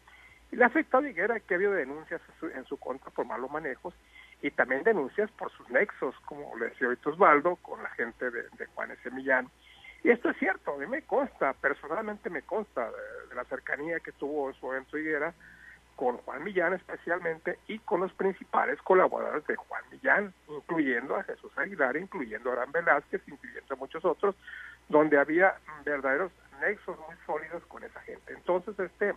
y 0.51 0.55
le 0.55 0.65
afectó 0.65 0.97
a 0.97 1.07
Higuera 1.07 1.39
que 1.39 1.53
ha 1.53 1.57
habido 1.57 1.73
denuncias 1.73 2.21
en 2.55 2.65
su 2.65 2.77
contra 2.77 3.09
por 3.11 3.25
malos 3.25 3.49
manejos 3.49 3.93
y 4.43 4.51
también 4.51 4.83
denuncias 4.83 5.31
por 5.31 5.49
sus 5.53 5.67
nexos, 5.69 6.13
como 6.25 6.55
le 6.57 6.65
decía 6.65 6.87
ahorita 6.87 7.09
Osvaldo, 7.09 7.55
con 7.55 7.81
la 7.81 7.89
gente 7.91 8.29
de, 8.29 8.43
de 8.43 8.65
Juan 8.75 8.91
S. 8.91 9.09
Millán. 9.09 9.49
Y 10.03 10.09
esto 10.09 10.29
es 10.29 10.37
cierto, 10.37 10.73
a 10.73 10.77
mí 10.77 10.85
me 10.85 11.01
consta, 11.03 11.53
personalmente 11.53 12.29
me 12.29 12.41
consta 12.41 12.91
de, 12.91 13.35
la 13.35 13.45
cercanía 13.45 14.01
que 14.01 14.11
tuvo 14.11 14.49
en 14.49 14.55
su 14.55 14.69
evento 14.71 14.97
Higuera 14.97 15.33
con 15.95 16.17
Juan 16.17 16.43
Millán 16.43 16.73
especialmente 16.73 17.57
y 17.67 17.79
con 17.79 18.01
los 18.01 18.11
principales 18.13 18.81
colaboradores 18.81 19.47
de 19.47 19.55
Juan 19.55 19.83
Millán, 19.91 20.33
incluyendo 20.49 21.15
a 21.15 21.23
Jesús 21.23 21.51
Aguilar, 21.57 21.95
incluyendo 21.95 22.49
a 22.49 22.53
Arán 22.53 22.71
Velázquez, 22.73 23.21
incluyendo 23.27 23.73
a 23.73 23.77
muchos 23.77 24.03
otros, 24.03 24.35
donde 24.89 25.17
había 25.17 25.55
verdaderos 25.85 26.33
nexos 26.59 26.99
muy 27.07 27.15
sólidos 27.25 27.63
con 27.67 27.83
esa 27.83 28.01
gente. 28.01 28.33
Entonces, 28.33 28.77
este, 28.77 29.13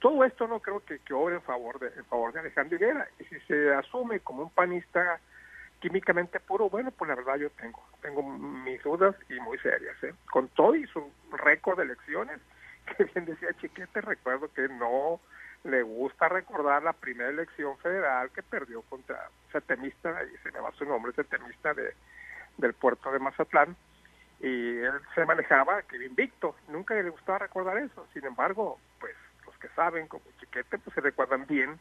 todo 0.00 0.24
esto 0.24 0.46
no 0.46 0.60
creo 0.60 0.84
que, 0.84 0.98
que 1.00 1.14
obre 1.14 1.36
en 1.36 1.42
favor 1.42 1.78
de 1.78 1.88
en 1.88 2.04
favor 2.06 2.32
de 2.32 2.40
Alejandro 2.40 2.76
Higuera 2.76 3.08
y 3.18 3.24
si 3.24 3.40
se 3.40 3.74
asume 3.74 4.20
como 4.20 4.42
un 4.42 4.50
panista 4.50 5.20
químicamente 5.80 6.40
puro 6.40 6.68
bueno 6.70 6.90
pues 6.90 7.08
la 7.08 7.14
verdad 7.14 7.36
yo 7.36 7.50
tengo 7.50 7.82
tengo 8.02 8.22
mis 8.22 8.82
dudas 8.82 9.14
y 9.28 9.38
muy 9.40 9.58
serias 9.58 10.02
¿eh? 10.02 10.14
con 10.30 10.48
todo 10.48 10.74
y 10.74 10.86
su 10.86 11.10
récord 11.32 11.78
de 11.78 11.84
elecciones 11.84 12.40
que 12.96 13.04
bien 13.04 13.24
decía 13.24 13.48
Chiquete 13.60 14.00
recuerdo 14.00 14.52
que 14.52 14.68
no 14.68 15.20
le 15.66 15.82
gusta 15.82 16.28
recordar 16.28 16.82
la 16.82 16.92
primera 16.92 17.30
elección 17.30 17.76
federal 17.78 18.30
que 18.30 18.42
perdió 18.42 18.82
contra 18.82 19.30
Setemista, 19.52 20.22
y 20.24 20.36
se 20.38 20.52
llama 20.52 20.70
su 20.78 20.84
nombre, 20.84 21.12
Setemista 21.12 21.74
de, 21.74 21.92
del 22.56 22.72
puerto 22.74 23.10
de 23.10 23.18
Mazatlán, 23.18 23.76
y 24.40 24.78
él 24.78 24.92
se 25.14 25.24
manejaba 25.24 25.82
que 25.82 26.04
invicto, 26.04 26.54
nunca 26.68 26.94
le 26.94 27.10
gustaba 27.10 27.38
recordar 27.40 27.78
eso, 27.78 28.06
sin 28.12 28.24
embargo, 28.24 28.78
pues 29.00 29.14
que 29.58 29.68
saben 29.70 30.08
como 30.08 30.24
Chiquete, 30.38 30.78
pues 30.78 30.94
se 30.94 31.00
recuerdan 31.00 31.46
bien 31.46 31.78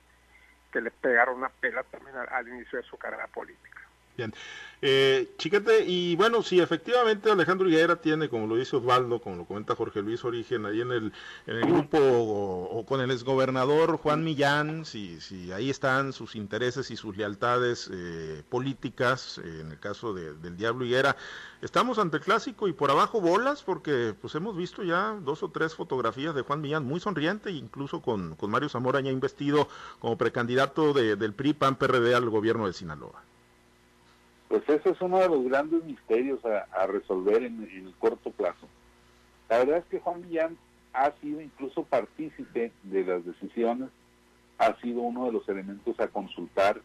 que 0.72 0.82
le 0.82 0.92
pegaron 0.92 1.38
una 1.38 1.50
pela 1.50 1.84
también 1.84 2.16
al 2.18 2.48
inicio 2.48 2.80
de 2.80 2.86
su 2.86 2.98
carrera 2.98 3.28
política. 3.28 3.82
Bien. 4.18 4.34
Eh, 4.82 5.34
chiquete, 5.38 5.84
y 5.86 6.16
bueno, 6.16 6.44
si 6.44 6.60
efectivamente 6.60 7.32
Alejandro 7.32 7.68
Higuera 7.68 7.96
tiene, 7.96 8.30
como 8.30 8.46
lo 8.46 8.56
dice 8.56 8.76
Osvaldo, 8.76 9.20
como 9.20 9.38
lo 9.38 9.46
comenta 9.46 9.76
Jorge 9.76 10.02
Luis 10.02 10.24
Origen, 10.24 10.66
ahí 10.66 10.82
en 10.82 10.92
el, 10.92 11.14
en 11.48 11.56
el 11.56 11.66
grupo 11.66 11.98
o, 12.00 12.86
con 12.86 13.02
el 13.02 13.10
exgobernador 13.10 13.98
Juan 13.98 14.24
Millán, 14.24 14.86
si, 14.86 15.20
si 15.22 15.52
ahí 15.52 15.70
están 15.70 16.14
sus 16.14 16.36
intereses 16.36 16.92
y 16.92 16.98
sus 16.98 17.18
lealtades 17.18 17.90
eh, 17.92 18.44
políticas, 18.48 19.40
eh, 19.40 19.62
en 19.62 19.72
el 19.72 19.80
caso 19.80 20.14
del 20.14 20.56
Diablo 20.56 20.86
Higuera, 20.86 21.16
estamos 21.62 21.98
ante 21.98 22.18
el 22.18 22.24
clásico 22.24 22.68
y 22.68 22.74
por 22.74 22.92
abajo 22.92 23.22
bolas, 23.22 23.64
porque 23.64 24.14
pues 24.22 24.36
hemos 24.36 24.56
visto 24.56 24.84
ya 24.84 25.18
dos 25.20 25.42
o 25.42 25.50
tres 25.50 25.74
fotografías 25.74 26.36
de 26.36 26.42
Juan 26.44 26.62
Millán 26.62 26.86
muy 26.86 27.00
sonriente, 27.00 27.50
incluso 27.50 28.02
con, 28.02 28.36
con 28.36 28.52
Mario 28.52 28.70
Zamora 28.70 29.00
ya 29.00 29.10
investido 29.10 29.68
como 30.00 30.18
precandidato 30.18 30.94
del 30.94 31.34
PRI 31.34 31.54
PAN-PRD 31.54 32.14
al 32.14 32.30
gobierno 32.30 32.68
de 32.68 32.74
Sinaloa. 32.74 33.24
Pues 34.56 34.80
ese 34.80 34.92
es 34.92 35.02
uno 35.02 35.20
de 35.20 35.28
los 35.28 35.44
grandes 35.44 35.84
misterios 35.84 36.40
a, 36.46 36.88
resolver 36.88 37.44
en, 37.44 37.62
el 37.64 37.94
corto 38.00 38.32
plazo. 38.32 38.70
La 39.50 39.58
verdad 39.58 39.80
es 39.80 39.86
que 39.88 40.00
Juan 40.00 40.22
Millán 40.22 40.58
ha 40.94 41.12
sido 41.20 41.42
incluso 41.42 41.84
partícipe 41.84 42.72
de 42.84 43.04
las 43.04 43.26
decisiones, 43.26 43.90
ha 44.58 44.74
sido 44.80 45.02
uno 45.02 45.26
de 45.26 45.34
los 45.34 45.50
elementos 45.50 46.00
a 46.00 46.08
consultar 46.08 46.80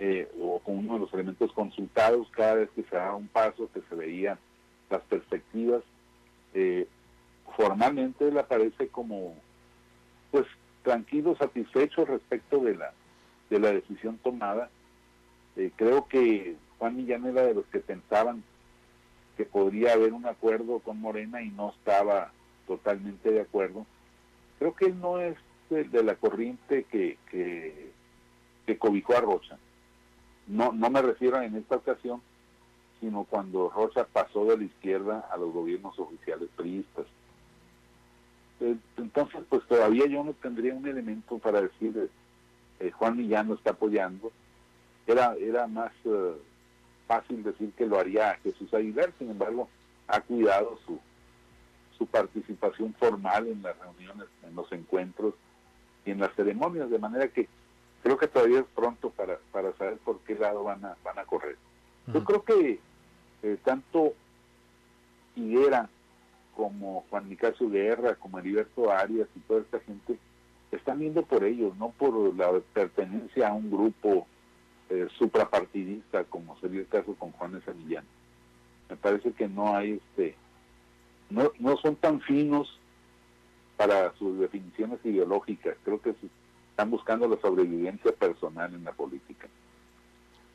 eh, 0.00 0.30
o 0.38 0.60
uno 0.66 0.92
de 0.92 0.98
los 0.98 1.14
elementos 1.14 1.50
consultados 1.52 2.28
cada 2.32 2.56
vez 2.56 2.68
que 2.76 2.82
se 2.82 2.94
daba 2.94 3.16
un 3.16 3.28
paso, 3.28 3.70
que 3.72 3.80
se 3.88 3.94
veían 3.94 4.38
las 4.90 5.00
perspectivas. 5.04 5.82
Eh, 6.52 6.86
formalmente 7.56 8.28
él 8.28 8.36
aparece 8.36 8.88
como 8.88 9.34
pues 10.30 10.44
tranquilo, 10.82 11.36
satisfecho 11.36 12.04
respecto 12.04 12.58
de 12.58 12.74
la 12.74 12.92
de 13.48 13.60
la 13.60 13.72
decisión 13.72 14.18
tomada. 14.18 14.68
Eh, 15.56 15.70
creo 15.74 16.06
que 16.06 16.56
Juan 16.82 16.96
Millán 16.96 17.24
era 17.26 17.42
de 17.42 17.54
los 17.54 17.64
que 17.66 17.78
pensaban 17.78 18.42
que 19.36 19.44
podría 19.44 19.92
haber 19.92 20.12
un 20.12 20.26
acuerdo 20.26 20.80
con 20.80 21.00
Morena 21.00 21.40
y 21.40 21.48
no 21.48 21.70
estaba 21.70 22.32
totalmente 22.66 23.30
de 23.30 23.42
acuerdo. 23.42 23.86
Creo 24.58 24.74
que 24.74 24.86
él 24.86 24.98
no 24.98 25.20
es 25.20 25.36
de, 25.70 26.02
la 26.02 26.16
corriente 26.16 26.82
que, 26.90 27.18
que, 27.30 28.78
cobijó 28.80 29.16
a 29.16 29.20
Rocha. 29.20 29.58
No, 30.48 30.72
no 30.72 30.90
me 30.90 31.00
refiero 31.02 31.40
en 31.40 31.54
esta 31.54 31.76
ocasión, 31.76 32.20
sino 32.98 33.22
cuando 33.30 33.70
Rocha 33.70 34.04
pasó 34.12 34.44
de 34.46 34.58
la 34.58 34.64
izquierda 34.64 35.28
a 35.30 35.36
los 35.36 35.52
gobiernos 35.52 35.96
oficiales 36.00 36.48
priistas. 36.56 37.06
Eh, 38.58 38.74
entonces, 38.96 39.40
pues 39.48 39.62
todavía 39.68 40.06
yo 40.06 40.24
no 40.24 40.32
tendría 40.32 40.74
un 40.74 40.88
elemento 40.88 41.38
para 41.38 41.62
decir 41.62 42.10
eh, 42.80 42.90
Juan 42.90 43.16
Millán 43.16 43.46
lo 43.46 43.54
está 43.54 43.70
apoyando. 43.70 44.32
Era, 45.06 45.36
era 45.38 45.68
más 45.68 45.92
eh, 46.04 46.32
fácil 47.06 47.42
decir 47.42 47.72
que 47.72 47.86
lo 47.86 47.98
haría 47.98 48.38
Jesús 48.42 48.72
Aguilar, 48.74 49.12
sin 49.18 49.30
embargo, 49.30 49.68
ha 50.08 50.20
cuidado 50.20 50.78
su, 50.86 50.98
su 51.96 52.06
participación 52.06 52.94
formal 52.94 53.46
en 53.46 53.62
las 53.62 53.78
reuniones, 53.78 54.26
en 54.42 54.54
los 54.54 54.70
encuentros 54.72 55.34
y 56.04 56.10
en 56.10 56.20
las 56.20 56.34
ceremonias, 56.34 56.90
de 56.90 56.98
manera 56.98 57.28
que 57.28 57.48
creo 58.02 58.16
que 58.16 58.28
todavía 58.28 58.60
es 58.60 58.66
pronto 58.74 59.10
para, 59.10 59.38
para 59.52 59.72
saber 59.74 59.98
por 59.98 60.20
qué 60.20 60.34
lado 60.34 60.64
van 60.64 60.84
a, 60.84 60.96
van 61.04 61.18
a 61.18 61.24
correr. 61.24 61.56
Yo 62.12 62.24
creo 62.24 62.42
que 62.42 62.80
eh, 63.42 63.56
tanto 63.64 64.14
Higuera 65.36 65.88
como 66.56 67.04
Juan 67.08 67.28
Nicasio 67.28 67.70
Guerra, 67.70 68.16
como 68.16 68.38
Heriberto 68.38 68.90
Arias 68.90 69.28
y 69.34 69.40
toda 69.40 69.60
esta 69.60 69.80
gente 69.80 70.18
están 70.70 70.98
viendo 70.98 71.22
por 71.22 71.44
ellos, 71.44 71.76
no 71.76 71.90
por 71.90 72.34
la 72.34 72.60
pertenencia 72.72 73.48
a 73.48 73.52
un 73.52 73.70
grupo 73.70 74.26
eh, 74.92 75.08
suprapartidista 75.16 76.24
como 76.24 76.58
sería 76.60 76.80
el 76.80 76.86
caso 76.86 77.14
con 77.14 77.32
Juan 77.32 77.62
Millán. 77.78 78.04
Me 78.90 78.96
parece 78.96 79.32
que 79.32 79.48
no 79.48 79.74
hay 79.74 79.92
este 79.92 80.34
no, 81.30 81.50
no 81.58 81.78
son 81.78 81.96
tan 81.96 82.20
finos 82.20 82.78
para 83.78 84.12
sus 84.16 84.38
definiciones 84.38 84.98
ideológicas. 85.02 85.76
Creo 85.82 85.98
que 86.02 86.14
están 86.70 86.90
buscando 86.90 87.26
la 87.26 87.40
sobrevivencia 87.40 88.12
personal 88.12 88.74
en 88.74 88.84
la 88.84 88.92
política. 88.92 89.48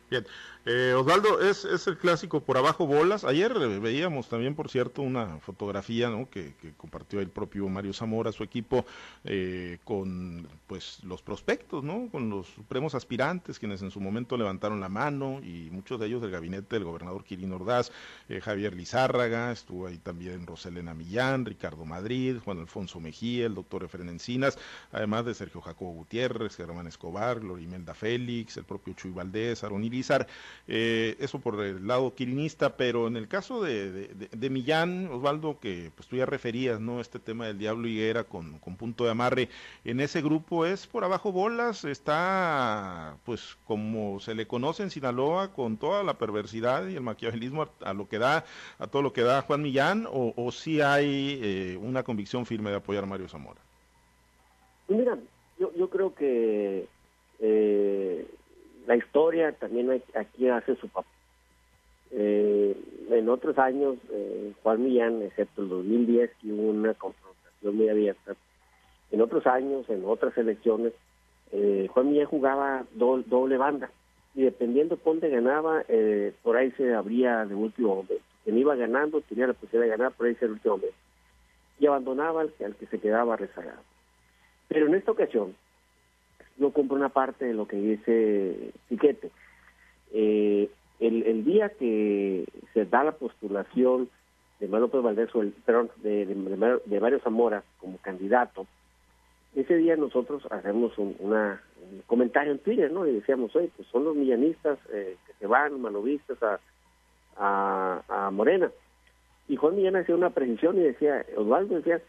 Bien, 0.10 0.26
eh, 0.65 0.93
Osvaldo, 0.93 1.41
es, 1.41 1.65
el 1.65 1.98
clásico 1.98 2.39
por 2.39 2.58
abajo 2.58 2.88
bolas. 2.88 3.26
Ayer 3.26 3.54
veíamos 3.80 4.30
también, 4.30 4.56
por 4.56 4.70
cierto, 4.70 5.02
una 5.02 5.39
fotografía 5.39 6.10
que, 6.32 6.54
compartió 6.78 7.20
el 7.20 7.30
propio 7.30 7.67
Mario 7.67 7.93
Zamora, 7.93 8.32
su 8.32 8.43
equipo, 8.43 8.86
eh, 9.26 9.80
con 9.84 10.48
pues 10.65 11.04
los 11.04 11.22
prospectos, 11.22 11.84
¿no? 11.84 12.08
con 12.10 12.30
los 12.30 12.48
supremos 12.48 12.96
aspirantes, 12.96 13.60
quienes 13.60 13.82
en 13.82 13.91
su 13.91 14.00
momento 14.00 14.38
levantaron 14.38 14.80
la 14.80 14.88
mano, 14.88 15.41
y 15.43 15.70
muchos 15.72 16.00
de 16.00 16.08
ellos 16.08 16.22
del 16.22 16.32
gabinete 16.32 16.76
del 16.76 16.86
gobernador 16.86 17.26
Quirino 17.26 17.58
Ordaz, 17.58 17.91
eh, 18.30 18.39
Javier 18.39 18.76
Lizárraga, 18.76 19.52
estuvo 19.52 19.88
ahí 19.88 19.98
también 19.98 20.48
Roselena 20.48 20.93
Millán, 20.93 21.46
Ricardo 21.46 21.84
Madrid, 21.84 22.38
Juan 22.43 22.60
Alfonso 22.60 23.00
Mejía, 23.00 23.46
el 23.46 23.56
doctor 23.56 23.84
Efren 23.84 24.08
Encinas, 24.10 24.58
además 24.91 25.26
de 25.26 25.34
Sergio 25.34 25.60
Jacobo 25.62 25.91
Gutiérrez, 25.91 26.56
Germán 26.56 26.88
Escobar, 26.88 27.39
Glorimelda 27.41 27.93
Félix, 27.93 28.56
el 28.58 28.63
propio 28.63 28.93
Chuy 28.93 29.12
Valdés, 29.12 29.63
Aaron 29.63 29.84
Eh, 30.67 31.15
eso 31.19 31.39
por 31.39 31.63
el 31.63 31.88
lado 31.88 32.13
quirinista, 32.13 32.75
pero 32.75 33.07
en 33.07 33.15
el 33.15 33.27
caso 33.27 33.62
de, 33.63 34.10
Millán, 34.49 35.07
Osvaldo, 35.12 35.60
que 35.60 35.91
pues 35.95 36.07
tú 36.07 36.17
ya 36.17 36.25
referías, 36.25 36.79
¿no? 36.79 36.99
Este 36.99 37.19
tema 37.19 37.47
del 37.47 37.57
Diablo 37.57 37.88
Higuera 37.88 38.23
con, 38.23 38.60
con 38.60 38.75
punto 38.75 39.05
de 39.05 39.12
amarre, 39.12 39.49
en 39.86 39.99
ese 39.99 40.21
grupo 40.21 40.65
es 40.65 40.86
por 40.86 41.03
abajo 41.03 41.31
bolas, 41.31 41.86
está 41.86 43.17
pues 43.25 43.57
como 43.65 44.19
se 44.19 44.36
le 44.36 44.47
conoce 44.47 44.83
en 44.83 44.89
Sinaloa, 44.89 45.53
con 45.53 45.77
toda 45.77 46.03
la 46.03 46.17
perversidad 46.17 46.88
y 46.88 46.95
el 46.95 47.01
maquiavelismo 47.01 47.69
a, 47.81 47.93
lo 47.93 48.07
que 48.07 48.19
da, 48.19 48.45
a 48.79 48.88
todo 48.88 49.01
lo 49.01 49.13
que 49.13 49.21
da 49.21 49.41
Juan 49.41 49.62
Millán, 49.62 50.07
o, 50.12 50.51
si 50.51 50.81
hay 50.81 51.39
eh, 51.41 51.77
una 51.81 52.03
convicción 52.03 52.45
firme 52.45 52.69
de 52.69 52.77
apoyar 52.77 53.05
Mario 53.05 53.29
Zamora. 53.29 53.60
Mira, 54.88 55.17
yo, 55.60 55.71
yo 55.75 55.89
creo 55.89 56.13
que 56.13 56.88
eh, 57.39 58.27
la 58.88 58.95
historia 58.95 59.52
también 59.52 60.02
aquí 60.15 60.47
hace 60.47 60.76
su 60.78 60.88
papel. 60.88 61.12
Eh, 62.12 62.76
en 63.12 63.30
otros 63.30 63.58
años, 63.58 63.97
eh, 64.12 64.54
Juan 64.63 64.82
Millán, 64.82 65.21
excepto 65.21 65.62
el 65.62 65.69
2010, 65.69 66.32
que 66.41 66.47
hubo 66.54 66.69
una 66.69 66.93
confrontación 66.93 67.76
muy 67.76 67.89
abierta, 67.89 68.34
en 69.12 69.21
otros 69.21 69.45
años, 69.45 69.89
en 69.89 70.04
otras 70.06 70.38
elecciones, 70.38 70.93
eh, 71.52 71.88
Juan 71.91 72.10
Millán 72.10 72.28
jugaba 72.28 72.86
doble 72.95 73.58
banda 73.58 73.91
y 74.36 74.43
dependiendo 74.43 74.95
de 74.95 75.02
dónde 75.04 75.30
ganaba, 75.30 75.84
por 76.43 76.56
ahí 76.56 76.71
se 76.71 76.93
abría 76.93 77.45
de 77.45 77.56
último 77.56 77.89
momento. 77.89 78.23
Quien 78.43 78.58
iba 78.58 78.76
ganando 78.76 79.19
tenía 79.21 79.47
la 79.47 79.54
posibilidad 79.54 79.86
de 79.86 79.97
ganar, 79.97 80.13
por 80.13 80.28
ahí 80.28 80.36
se 80.36 80.45
el 80.45 80.52
último 80.52 80.78
momento. 80.78 80.97
Y 81.80 81.88
abandonaba 81.88 82.41
al, 82.41 82.54
al 82.63 82.76
que 82.76 82.86
se 82.86 83.00
quedaba 83.00 83.36
rezagado. 83.36 83.82
Pero 84.67 84.88
en 84.88 84.95
esta 84.95 85.12
ocasión, 85.12 85.56
yo 86.58 86.72
compro 86.72 86.96
una 86.96 87.10
parte 87.10 87.46
de 87.46 87.54
lo 87.54 87.67
que 87.67 87.78
dice 87.78 88.72
Piquete. 88.89 89.32
Eh, 90.12 90.70
el, 91.00 91.46
día 91.46 91.70
que 91.70 92.46
se 92.74 92.86
da 92.86 93.04
la 93.04 93.12
postulación 93.12 94.10
de 94.60 94.67
Manuel 94.67 94.84
López 94.84 95.04
Valdés, 95.04 95.36
o 95.36 95.41
el, 95.41 95.52
perdón, 95.52 95.91
de, 95.98 96.26
de, 96.26 97.00
Mario 97.00 97.20
Zamora 97.20 97.63
como 97.80 97.98
candidato, 98.00 98.65
ese 99.56 99.76
día 99.76 99.96
nosotros 99.96 100.48
hacemos 100.52 100.98
un, 100.98 101.15
una, 101.20 101.62
comentario 102.08 102.52
en 102.52 102.60
Twitter, 102.60 102.91
¿no? 102.91 103.06
Y 103.06 103.13
decíamos, 103.13 103.56
oye, 103.56 103.70
pues 103.76 103.88
son 103.89 104.06
los 104.06 104.15
millanistas 104.15 104.80
eh, 104.91 105.17
que 105.26 105.34
se 105.34 105.48
van, 105.48 105.80
manovistas, 105.80 106.38
a, 106.41 108.02
a, 108.08 108.32
Morena. 108.32 108.72
Y 109.48 109.56
Juan 109.56 109.76
Millán 109.76 109.96
hacía 109.96 110.15
una 110.15 110.32
precisión 110.32 110.78
y 110.78 110.82
decía, 110.82 111.24
Osvaldo 111.36 111.76
decía, 111.76 112.02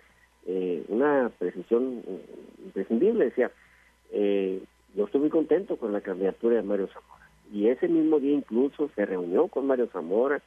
eh, 0.46 0.82
una 0.88 1.30
precisión 1.38 2.02
imprescindible, 2.64 3.26
decía, 3.26 3.50
eh, 4.12 4.62
yo 4.94 5.04
estoy 5.04 5.20
muy 5.20 5.30
contento 5.30 5.76
con 5.76 5.92
la 5.92 6.00
candidatura 6.00 6.56
de 6.56 6.62
Mario 6.62 6.88
Zamora. 6.88 7.28
Y 7.52 7.68
ese 7.68 7.88
mismo 7.88 8.20
día 8.20 8.34
incluso 8.34 8.90
se 8.94 9.06
reunió 9.06 9.48
con 9.48 9.66
Mario 9.66 9.88
Zamora, 9.92 10.42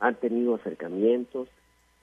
han 0.00 0.14
tenido 0.16 0.54
acercamientos. 0.54 1.48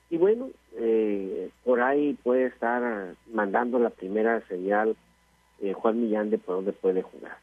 Y 0.10 0.18
bueno, 0.18 0.50
eh, 0.76 1.50
por 1.64 1.82
ahí 1.82 2.18
puede 2.24 2.46
estar 2.46 3.16
mandando 3.32 3.80
la 3.80 3.90
primera 3.90 4.42
señal 4.48 4.96
eh, 5.62 5.74
Juan 5.74 6.02
Millán 6.02 6.30
de 6.30 6.38
por 6.38 6.56
dónde 6.56 6.74
puede 6.74 7.02
jugar. 7.02 7.38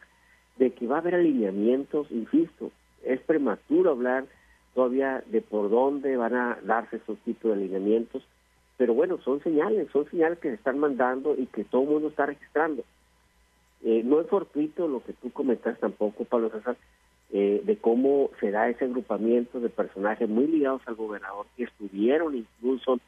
De 0.59 0.73
que 0.73 0.87
va 0.87 0.97
a 0.97 1.01
haber 1.01 1.15
alineamientos, 1.15 2.11
insisto, 2.11 2.71
es 3.05 3.21
prematuro 3.21 3.91
hablar 3.91 4.27
todavía 4.75 5.23
de 5.27 5.41
por 5.41 5.71
dónde 5.71 6.17
van 6.17 6.35
a 6.35 6.59
darse 6.63 6.97
esos 6.97 7.19
tipos 7.21 7.51
de 7.51 7.57
alineamientos, 7.57 8.23
Pero 8.77 8.95
bueno, 8.95 9.19
son 9.19 9.43
señales, 9.43 9.89
son 9.93 10.09
señales 10.09 10.39
que 10.39 10.49
se 10.49 10.55
están 10.55 10.79
mandando 10.79 11.35
y 11.37 11.45
que 11.47 11.65
todo 11.65 11.83
el 11.83 11.89
mundo 11.89 12.09
está 12.09 12.25
registrando. 12.25 12.83
Eh, 13.83 14.03
no 14.05 14.21
es 14.21 14.27
fortuito 14.27 14.89
lo 14.89 15.03
que 15.03 15.13
tú 15.15 15.31
comentas 15.33 15.79
tampoco, 15.79 16.25
Pablo 16.25 16.51
César, 16.51 16.77
eh, 17.33 17.63
de 17.65 17.77
cómo 17.77 18.31
se 18.41 18.51
da 18.51 18.69
ese 18.69 18.85
agrupamiento 18.85 19.61
de 19.61 19.69
personajes 19.69 20.29
muy 20.29 20.47
ligados 20.47 20.83
al 20.87 20.97
gobernador 20.97 21.47
que 21.57 21.65
estuvieron 21.65 22.37
incluso 22.37 22.99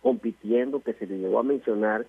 compitiendo, 0.00 0.82
que 0.82 0.94
se 0.94 1.06
le 1.06 1.18
llegó 1.18 1.40
a 1.40 1.44
mencionar, 1.44 2.06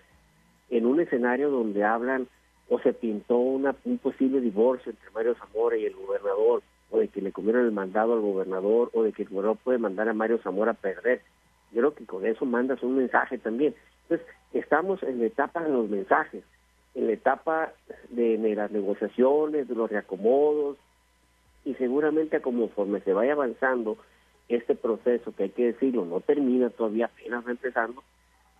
en 0.69 0.85
un 0.85 0.99
escenario 0.99 1.49
donde 1.49 1.83
hablan 1.83 2.27
o 2.69 2.79
se 2.79 2.93
pintó 2.93 3.37
una, 3.37 3.75
un 3.83 3.97
posible 3.97 4.39
divorcio 4.39 4.91
entre 4.91 5.11
Mario 5.11 5.35
Zamora 5.35 5.77
y 5.77 5.85
el 5.85 5.95
gobernador, 5.95 6.63
o 6.89 6.99
de 6.99 7.07
que 7.07 7.21
le 7.21 7.31
comieron 7.31 7.65
el 7.65 7.71
mandado 7.71 8.13
al 8.13 8.21
gobernador, 8.21 8.89
o 8.93 9.03
de 9.03 9.11
que 9.11 9.23
el 9.23 9.29
gobernador 9.29 9.57
puede 9.63 9.77
mandar 9.79 10.07
a 10.09 10.13
Mario 10.13 10.39
Zamora 10.43 10.71
a 10.71 10.75
perder. 10.75 11.21
Yo 11.71 11.79
creo 11.81 11.95
que 11.95 12.05
con 12.05 12.25
eso 12.25 12.45
mandas 12.45 12.81
un 12.83 12.97
mensaje 12.97 13.37
también. 13.37 13.75
Entonces, 14.03 14.27
estamos 14.53 15.01
en 15.03 15.19
la 15.19 15.25
etapa 15.25 15.63
de 15.63 15.69
los 15.69 15.89
mensajes, 15.89 16.43
en 16.95 17.07
la 17.07 17.13
etapa 17.13 17.73
de, 18.09 18.37
las 18.55 18.71
negociaciones, 18.71 19.67
de 19.67 19.75
los 19.75 19.89
reacomodos, 19.89 20.77
y 21.65 21.73
seguramente 21.75 22.41
conforme 22.41 22.99
se 23.01 23.13
vaya 23.13 23.33
avanzando 23.33 23.97
este 24.49 24.75
proceso, 24.75 25.33
que 25.35 25.43
hay 25.43 25.49
que 25.49 25.67
decirlo, 25.67 26.05
no 26.05 26.19
termina 26.19 26.69
todavía, 26.69 27.05
apenas 27.05 27.47
empezando, 27.47 28.03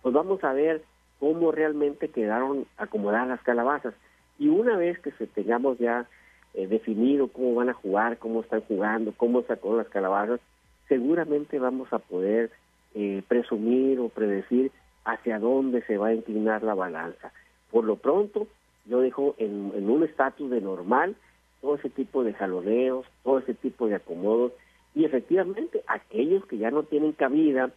pues 0.02 0.14
vamos 0.14 0.42
a 0.42 0.52
ver 0.52 0.82
cómo 1.20 1.52
realmente 1.52 2.08
quedaron 2.08 2.66
acomodadas 2.76 3.28
las 3.28 3.42
calabazas. 3.42 3.94
Y 4.38 4.48
una 4.48 4.76
vez 4.76 4.98
que 4.98 5.12
se 5.12 5.26
tengamos 5.26 5.78
ya 5.78 6.06
eh, 6.54 6.66
definido 6.66 7.28
cómo 7.28 7.54
van 7.54 7.68
a 7.68 7.74
jugar, 7.74 8.18
cómo 8.18 8.40
están 8.40 8.62
jugando, 8.62 9.12
cómo 9.16 9.42
sacó 9.42 9.76
las 9.76 9.88
calabazas, 9.88 10.40
seguramente 10.88 11.58
vamos 11.58 11.92
a 11.92 11.98
poder 11.98 12.50
eh, 12.94 13.22
presumir 13.28 14.00
o 14.00 14.08
predecir 14.08 14.70
hacia 15.04 15.38
dónde 15.38 15.82
se 15.82 15.98
va 15.98 16.08
a 16.08 16.14
inclinar 16.14 16.62
la 16.62 16.74
balanza. 16.74 17.32
Por 17.74 17.86
lo 17.86 17.96
pronto, 17.96 18.46
yo 18.86 19.00
dejo 19.00 19.34
en, 19.36 19.90
un 19.90 20.04
estatus 20.04 20.48
de 20.48 20.60
normal 20.60 21.16
todo 21.60 21.74
ese 21.74 21.90
tipo 21.90 22.22
de 22.22 22.32
jaloneos, 22.32 23.04
todo 23.24 23.40
ese 23.40 23.52
tipo 23.52 23.88
de 23.88 23.96
acomodos, 23.96 24.52
y 24.94 25.04
efectivamente 25.04 25.82
aquellos 25.88 26.46
que 26.46 26.58
ya 26.58 26.70
no 26.70 26.84
tienen 26.84 27.10
cabida 27.14 27.72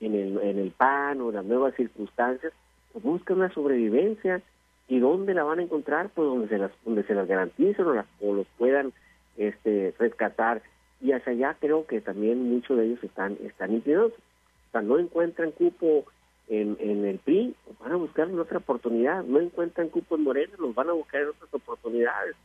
en 0.00 0.16
el, 0.16 0.40
en 0.40 0.58
el 0.58 0.72
PAN 0.72 1.20
o 1.20 1.28
en 1.28 1.36
las 1.36 1.44
nuevas 1.44 1.72
circunstancias, 1.76 2.52
pues 2.92 3.04
buscan 3.04 3.36
una 3.36 3.54
sobrevivencia, 3.54 4.42
¿y 4.88 4.98
dónde 4.98 5.34
la 5.34 5.44
van 5.44 5.60
a 5.60 5.62
encontrar? 5.62 6.08
Pues 6.08 6.26
donde 6.26 6.48
se 6.48 6.58
las, 6.58 6.72
donde 6.84 7.04
se 7.04 7.14
las 7.14 7.28
garanticen 7.28 7.86
o, 7.86 7.94
las, 7.94 8.06
o 8.20 8.34
los 8.34 8.46
puedan 8.58 8.92
este, 9.36 9.94
rescatar, 10.00 10.62
y 11.00 11.12
hacia 11.12 11.32
allá 11.32 11.56
creo 11.60 11.86
que 11.86 12.00
también 12.00 12.42
muchos 12.42 12.76
de 12.76 12.86
ellos 12.86 13.04
están, 13.04 13.38
están 13.44 13.72
inclinados. 13.72 14.14
O 14.14 14.70
sea, 14.72 14.82
no 14.82 14.98
encuentran 14.98 15.52
cupo 15.52 16.06
en, 16.48 16.76
en 16.80 17.04
el 17.04 17.18
PRI, 17.18 17.54
van 17.80 17.92
a 17.92 17.96
buscar 17.96 18.28
en 18.28 18.38
otra 18.38 18.58
oportunidad, 18.58 19.22
no 19.24 19.40
encuentran 19.40 19.88
cupo 19.88 20.16
en 20.16 20.24
Morena, 20.24 20.54
los 20.58 20.74
van 20.74 20.88
a 20.88 20.92
buscar 20.92 21.22
en 21.22 21.28
otras 21.28 21.52
oportunidades 21.52 22.36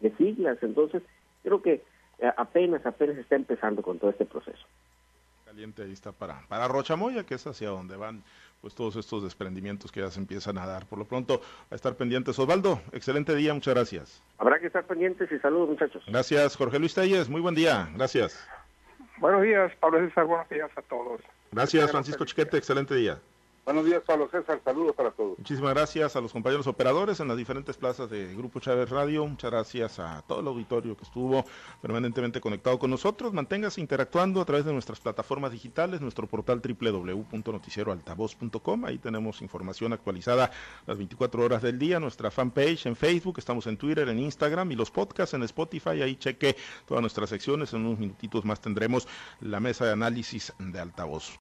de 0.00 0.14
siglas. 0.16 0.58
Entonces, 0.62 1.02
creo 1.42 1.62
que 1.62 1.82
eh, 2.18 2.32
apenas, 2.36 2.84
apenas 2.84 3.16
está 3.18 3.36
empezando 3.36 3.82
con 3.82 3.98
todo 3.98 4.10
este 4.10 4.26
proceso. 4.26 4.66
Caliente 5.44 5.82
ahí 5.82 5.92
está 5.92 6.12
para, 6.12 6.40
para 6.48 6.66
Rochamoya, 6.66 7.24
que 7.24 7.34
es 7.34 7.46
hacia 7.46 7.68
donde 7.68 7.96
van 7.96 8.22
pues 8.60 8.74
todos 8.74 8.94
estos 8.94 9.24
desprendimientos 9.24 9.90
que 9.90 10.00
ya 10.00 10.10
se 10.10 10.20
empiezan 10.20 10.56
a 10.56 10.66
dar. 10.66 10.86
Por 10.86 10.98
lo 10.98 11.04
pronto, 11.04 11.40
a 11.70 11.74
estar 11.74 11.96
pendientes. 11.96 12.38
Osvaldo, 12.38 12.80
excelente 12.92 13.34
día, 13.34 13.52
muchas 13.52 13.74
gracias. 13.74 14.22
Habrá 14.38 14.60
que 14.60 14.68
estar 14.68 14.84
pendientes 14.84 15.30
y 15.30 15.38
saludos, 15.40 15.70
muchachos. 15.70 16.02
Gracias, 16.06 16.56
Jorge 16.56 16.78
Luis 16.78 16.94
Telles, 16.94 17.28
muy 17.28 17.40
buen 17.40 17.56
día, 17.56 17.88
gracias. 17.94 18.48
Buenos 19.18 19.42
días, 19.42 19.72
Pablo 19.80 19.98
César, 20.00 20.24
buenos 20.26 20.48
días 20.48 20.70
a 20.76 20.82
todos. 20.82 21.20
Gracias, 21.50 21.90
Francisco 21.90 22.24
Chiquete, 22.24 22.56
excelente 22.56 22.94
día. 22.94 23.18
Buenos 23.64 23.86
días, 23.86 24.02
Pablo 24.04 24.28
César. 24.28 24.60
Saludos 24.64 24.96
para 24.96 25.12
todos. 25.12 25.38
Muchísimas 25.38 25.72
gracias 25.72 26.16
a 26.16 26.20
los 26.20 26.32
compañeros 26.32 26.66
operadores 26.66 27.20
en 27.20 27.28
las 27.28 27.36
diferentes 27.36 27.76
plazas 27.76 28.10
de 28.10 28.34
Grupo 28.34 28.58
Chávez 28.58 28.90
Radio. 28.90 29.24
Muchas 29.24 29.52
gracias 29.52 30.00
a 30.00 30.20
todo 30.22 30.40
el 30.40 30.48
auditorio 30.48 30.96
que 30.96 31.04
estuvo 31.04 31.44
permanentemente 31.80 32.40
conectado 32.40 32.80
con 32.80 32.90
nosotros. 32.90 33.32
Manténgase 33.32 33.80
interactuando 33.80 34.40
a 34.40 34.44
través 34.44 34.64
de 34.64 34.72
nuestras 34.72 34.98
plataformas 34.98 35.52
digitales, 35.52 36.00
nuestro 36.00 36.26
portal 36.26 36.60
www.noticieroaltavoz.com. 36.60 38.84
Ahí 38.84 38.98
tenemos 38.98 39.40
información 39.42 39.92
actualizada 39.92 40.50
las 40.84 40.98
24 40.98 41.44
horas 41.44 41.62
del 41.62 41.78
día. 41.78 42.00
Nuestra 42.00 42.32
fanpage 42.32 42.86
en 42.86 42.96
Facebook, 42.96 43.36
estamos 43.38 43.68
en 43.68 43.76
Twitter, 43.76 44.08
en 44.08 44.18
Instagram 44.18 44.72
y 44.72 44.74
los 44.74 44.90
podcasts 44.90 45.34
en 45.34 45.44
Spotify. 45.44 46.02
Ahí 46.02 46.16
cheque 46.16 46.56
todas 46.84 47.00
nuestras 47.00 47.30
secciones. 47.30 47.72
En 47.72 47.86
unos 47.86 48.00
minutitos 48.00 48.44
más 48.44 48.60
tendremos 48.60 49.06
la 49.40 49.60
mesa 49.60 49.84
de 49.84 49.92
análisis 49.92 50.52
de 50.58 50.80
altavoz. 50.80 51.30